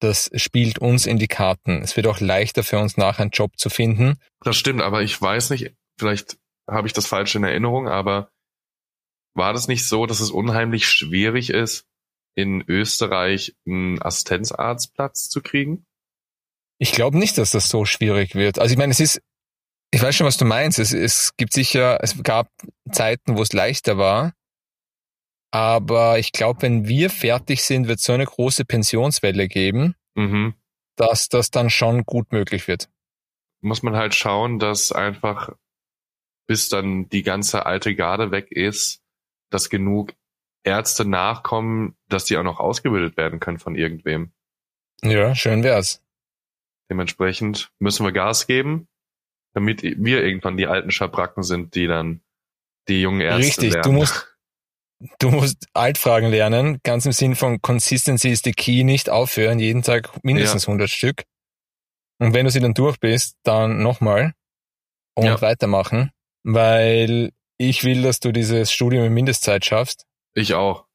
Das 0.00 0.30
spielt 0.34 0.78
uns 0.78 1.06
in 1.06 1.18
die 1.18 1.28
Karten. 1.28 1.82
Es 1.82 1.96
wird 1.96 2.06
auch 2.06 2.20
leichter 2.20 2.62
für 2.62 2.78
uns 2.78 2.96
nachher 2.96 3.22
einen 3.22 3.30
Job 3.30 3.56
zu 3.56 3.70
finden. 3.70 4.18
Das 4.40 4.56
stimmt, 4.56 4.82
aber 4.82 5.02
ich 5.02 5.20
weiß 5.20 5.50
nicht, 5.50 5.74
vielleicht 5.98 6.38
habe 6.68 6.86
ich 6.86 6.92
das 6.92 7.06
falsch 7.06 7.34
in 7.34 7.44
Erinnerung, 7.44 7.88
aber 7.88 8.30
war 9.34 9.52
das 9.52 9.68
nicht 9.68 9.86
so, 9.86 10.06
dass 10.06 10.20
es 10.20 10.30
unheimlich 10.30 10.86
schwierig 10.86 11.50
ist, 11.50 11.86
in 12.34 12.64
Österreich 12.66 13.54
einen 13.66 14.00
Assistenzarztplatz 14.02 15.28
zu 15.28 15.40
kriegen? 15.40 15.86
Ich 16.78 16.92
glaube 16.92 17.18
nicht, 17.18 17.38
dass 17.38 17.52
das 17.52 17.68
so 17.68 17.84
schwierig 17.84 18.34
wird. 18.34 18.58
Also 18.58 18.72
ich 18.72 18.78
meine, 18.78 18.92
es 18.92 19.00
ist, 19.00 19.22
ich 19.92 20.02
weiß 20.02 20.14
schon, 20.14 20.26
was 20.26 20.36
du 20.36 20.44
meinst. 20.44 20.78
Es, 20.78 20.92
es 20.92 21.36
gibt 21.36 21.52
sicher, 21.52 21.98
es 22.02 22.22
gab 22.22 22.48
Zeiten, 22.90 23.36
wo 23.36 23.42
es 23.42 23.52
leichter 23.52 23.98
war. 23.98 24.32
Aber 25.52 26.18
ich 26.18 26.32
glaube, 26.32 26.62
wenn 26.62 26.88
wir 26.88 27.10
fertig 27.10 27.62
sind, 27.62 27.86
wird 27.86 27.98
es 27.98 28.04
so 28.04 28.14
eine 28.14 28.24
große 28.24 28.64
Pensionswelle 28.64 29.48
geben, 29.48 29.94
mhm. 30.14 30.54
dass 30.96 31.28
das 31.28 31.50
dann 31.50 31.68
schon 31.68 32.04
gut 32.04 32.32
möglich 32.32 32.66
wird. 32.68 32.88
Muss 33.60 33.82
man 33.82 33.94
halt 33.94 34.14
schauen, 34.14 34.58
dass 34.58 34.92
einfach 34.92 35.54
bis 36.46 36.70
dann 36.70 37.08
die 37.10 37.22
ganze 37.22 37.66
alte 37.66 37.94
Garde 37.94 38.30
weg 38.30 38.50
ist, 38.50 39.02
dass 39.50 39.68
genug 39.68 40.14
Ärzte 40.64 41.04
nachkommen, 41.04 41.96
dass 42.08 42.24
die 42.24 42.36
auch 42.38 42.42
noch 42.42 42.58
ausgebildet 42.58 43.16
werden 43.16 43.38
können 43.38 43.58
von 43.58 43.74
irgendwem. 43.74 44.32
Ja, 45.02 45.34
schön 45.34 45.62
wär's. 45.62 46.02
Dementsprechend 46.90 47.72
müssen 47.78 48.06
wir 48.06 48.12
Gas 48.12 48.46
geben, 48.46 48.88
damit 49.52 49.82
wir 49.82 50.22
irgendwann 50.22 50.56
die 50.56 50.66
alten 50.66 50.90
Schabracken 50.90 51.42
sind, 51.42 51.74
die 51.74 51.86
dann 51.86 52.22
die 52.88 53.02
jungen 53.02 53.20
Ärzte 53.20 53.46
Richtig, 53.46 53.72
lernen. 53.72 53.82
du 53.82 53.92
musst, 53.92 54.31
du 55.18 55.30
musst 55.30 55.66
Altfragen 55.74 56.30
lernen, 56.30 56.78
ganz 56.82 57.06
im 57.06 57.12
Sinn 57.12 57.34
von 57.34 57.60
Consistency 57.60 58.30
is 58.30 58.42
the 58.44 58.52
key, 58.52 58.84
nicht 58.84 59.10
aufhören, 59.10 59.58
jeden 59.58 59.82
Tag 59.82 60.10
mindestens 60.22 60.64
ja. 60.64 60.68
100 60.68 60.90
Stück. 60.90 61.24
Und 62.18 62.34
wenn 62.34 62.44
du 62.44 62.50
sie 62.50 62.60
dann 62.60 62.74
durch 62.74 62.98
bist, 63.00 63.36
dann 63.42 63.82
nochmal 63.82 64.32
und 65.14 65.24
ja. 65.24 65.40
weitermachen 65.40 66.12
weil 66.44 67.32
ich 67.58 67.84
will, 67.84 68.02
dass 68.02 68.20
du 68.20 68.32
dieses 68.32 68.72
Studium 68.72 69.04
in 69.04 69.12
Mindestzeit 69.12 69.64
schaffst. 69.64 70.06
Ich 70.34 70.54
auch. 70.54 70.86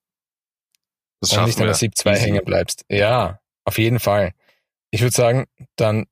Das 1.22 1.34
und 1.34 1.46
nicht 1.46 1.60
an 1.60 1.66
der 1.66 1.74
SIP 1.74 1.96
2 1.96 2.18
hängen 2.18 2.46
bleibst. 2.46 2.86
Ja, 2.90 3.40
auf 3.66 3.78
jeden 3.78 4.00
Fall. 4.00 4.34
Ich 4.92 5.02
würde 5.02 5.16
sagen, 5.16 5.46
dann 5.76 6.06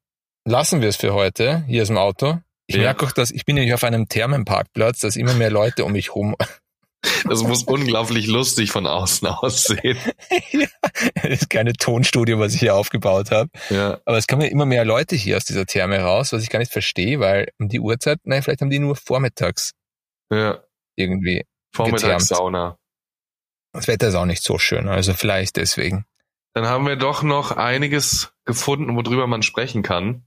lassen 0.45 0.81
wir 0.81 0.89
es 0.89 0.95
für 0.95 1.13
heute 1.13 1.63
hier 1.67 1.84
aus 1.84 1.88
dem 1.89 1.97
Auto. 1.97 2.39
Ich 2.67 2.75
ja. 2.75 2.84
merke 2.84 3.05
auch, 3.05 3.12
dass 3.12 3.31
ich 3.31 3.45
bin 3.45 3.55
nämlich 3.55 3.73
auf 3.73 3.84
einem 3.84 4.08
Thermenparkplatz, 4.08 4.99
dass 4.99 5.15
immer 5.15 5.34
mehr 5.34 5.51
Leute 5.51 5.86
um 5.86 5.91
mich 5.91 6.15
rum 6.15 6.36
Das 7.27 7.43
muss 7.43 7.63
unglaublich 7.63 8.27
lustig 8.27 8.71
von 8.71 8.87
außen 8.87 9.27
aussehen. 9.27 9.97
ja, 10.51 10.67
das 11.15 11.41
ist 11.41 11.49
keine 11.49 11.73
Tonstudio, 11.73 12.39
was 12.39 12.53
ich 12.53 12.59
hier 12.59 12.75
aufgebaut 12.75 13.31
habe. 13.31 13.49
Ja. 13.69 13.99
Aber 14.05 14.17
es 14.17 14.27
kommen 14.27 14.41
ja 14.41 14.47
immer 14.47 14.65
mehr 14.65 14.85
Leute 14.85 15.15
hier 15.15 15.37
aus 15.37 15.45
dieser 15.45 15.65
Therme 15.65 15.99
raus, 15.99 16.31
was 16.33 16.43
ich 16.43 16.49
gar 16.49 16.59
nicht 16.59 16.71
verstehe, 16.71 17.19
weil 17.19 17.49
um 17.59 17.69
die 17.69 17.79
Uhrzeit, 17.79 18.19
nein, 18.23 18.41
vielleicht 18.43 18.61
haben 18.61 18.69
die 18.69 18.79
nur 18.79 18.95
vormittags 18.95 19.71
Ja. 20.31 20.59
irgendwie. 20.95 21.45
Vormittagssauna. 21.73 22.77
Das 23.73 23.87
Wetter 23.87 24.07
ist 24.07 24.15
auch 24.15 24.25
nicht 24.25 24.41
so 24.43 24.57
schön, 24.57 24.87
also 24.87 25.13
vielleicht 25.13 25.57
deswegen. 25.57 26.05
Dann 26.53 26.65
haben 26.67 26.87
wir 26.87 26.95
doch 26.95 27.21
noch 27.23 27.51
einiges 27.51 28.31
gefunden, 28.45 28.95
worüber 28.95 29.27
man 29.27 29.43
sprechen 29.43 29.83
kann. 29.83 30.25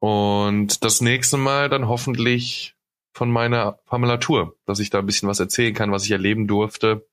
Und 0.00 0.82
das 0.82 1.00
nächste 1.02 1.36
Mal 1.36 1.68
dann 1.68 1.86
hoffentlich 1.88 2.74
von 3.12 3.30
meiner 3.30 3.72
Pamela 3.86 4.16
Tour, 4.18 4.56
dass 4.66 4.78
ich 4.80 4.90
da 4.90 4.98
ein 5.00 5.06
bisschen 5.06 5.28
was 5.28 5.40
erzählen 5.40 5.74
kann, 5.74 5.92
was 5.92 6.04
ich 6.04 6.10
erleben 6.10 6.46
durfte. 6.46 7.06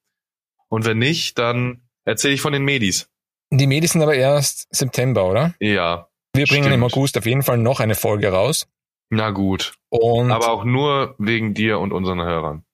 Und 0.68 0.84
wenn 0.84 0.98
nicht, 0.98 1.38
dann 1.38 1.82
erzähle 2.04 2.34
ich 2.34 2.40
von 2.40 2.52
den 2.52 2.64
Medis. 2.64 3.08
Die 3.50 3.66
Medis 3.66 3.92
sind 3.92 4.02
aber 4.02 4.14
erst 4.14 4.68
September, 4.74 5.28
oder? 5.28 5.54
Ja. 5.60 6.08
Wir 6.34 6.46
bringen 6.46 6.64
Stimmt. 6.64 6.74
im 6.76 6.84
August 6.84 7.18
auf 7.18 7.26
jeden 7.26 7.42
Fall 7.42 7.58
noch 7.58 7.80
eine 7.80 7.96
Folge 7.96 8.30
raus. 8.30 8.68
Na 9.10 9.30
gut. 9.30 9.74
Und 9.88 10.30
Aber 10.30 10.50
auch 10.52 10.64
nur 10.64 11.16
wegen 11.18 11.54
dir 11.54 11.80
und 11.80 11.92
unseren 11.92 12.20
Hörern. 12.22 12.64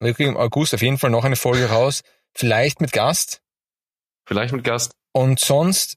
wir 0.00 0.12
kriegen 0.12 0.30
im 0.32 0.36
August 0.36 0.74
auf 0.74 0.82
jeden 0.82 0.98
Fall 0.98 1.10
noch 1.10 1.24
eine 1.24 1.36
Folge 1.36 1.70
raus. 1.70 2.02
Vielleicht 2.34 2.82
mit 2.82 2.92
Gast. 2.92 3.40
Vielleicht 4.26 4.52
mit 4.52 4.62
Gast. 4.62 4.92
Und 5.12 5.40
sonst 5.40 5.96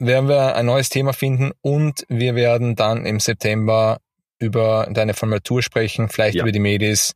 werden 0.00 0.28
wir 0.28 0.56
ein 0.56 0.66
neues 0.66 0.88
Thema 0.88 1.12
finden 1.12 1.52
und 1.60 2.04
wir 2.08 2.34
werden 2.34 2.74
dann 2.74 3.06
im 3.06 3.20
September 3.20 4.00
über 4.38 4.88
deine 4.90 5.14
Formatur 5.14 5.62
sprechen, 5.62 6.08
vielleicht 6.08 6.36
Ja. 6.36 6.42
über 6.42 6.52
die 6.52 6.60
Medis. 6.60 7.12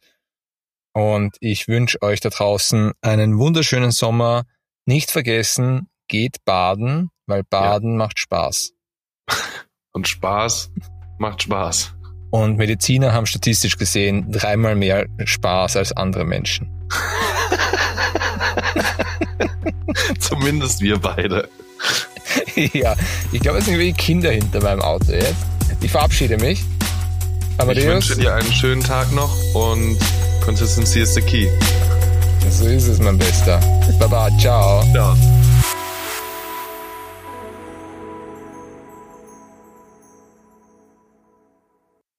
Und 0.95 1.37
ich 1.41 1.69
wünsche 1.69 2.03
euch 2.03 2.21
da 2.21 2.29
draußen 2.29 2.93
einen 3.01 3.39
wunderschönen 3.39 3.93
Sommer. 3.93 4.45
Nicht 4.87 5.11
vergessen, 5.11 5.89
geht 6.09 6.45
baden, 6.45 7.11
weil 7.27 7.45
baden 7.45 7.97
macht 7.97 8.19
Spaß. 8.19 8.73
Und 9.95 10.09
Spaß 10.09 10.71
macht 11.19 11.43
Spaß. 11.43 11.95
Und 12.31 12.57
Mediziner 12.57 13.13
haben 13.13 13.27
statistisch 13.27 13.77
gesehen 13.77 14.33
dreimal 14.33 14.75
mehr 14.75 15.07
Spaß 15.25 15.77
als 15.77 15.93
andere 15.93 16.25
Menschen. 16.25 16.71
Zumindest 20.19 20.81
wir 20.81 20.99
beide. 20.99 21.49
ja, 22.73 22.95
ich 23.33 23.41
glaube, 23.41 23.59
es 23.59 23.67
sind 23.67 23.75
irgendwie 23.75 23.93
Kinder 23.93 24.31
hinter 24.31 24.63
meinem 24.63 24.81
Auto 24.81 25.13
jetzt. 25.13 25.35
Ich 25.81 25.91
verabschiede 25.91 26.39
mich. 26.39 26.63
Ich 27.55 27.61
Amadeus, 27.61 27.87
wünsche 27.87 28.17
dir 28.17 28.35
einen 28.35 28.53
schönen 28.53 28.83
Tag 28.83 29.13
noch 29.13 29.37
und 29.55 29.99
Consistency 30.45 31.01
is 31.01 31.15
the 31.15 31.21
key. 31.21 31.49
so 32.51 32.67
ist 32.67 32.89
es, 32.89 32.99
mein 32.99 33.19
Bester. 33.19 33.61
Baba, 33.99 34.29
ciao. 34.39 34.83
Ja. 34.95 35.15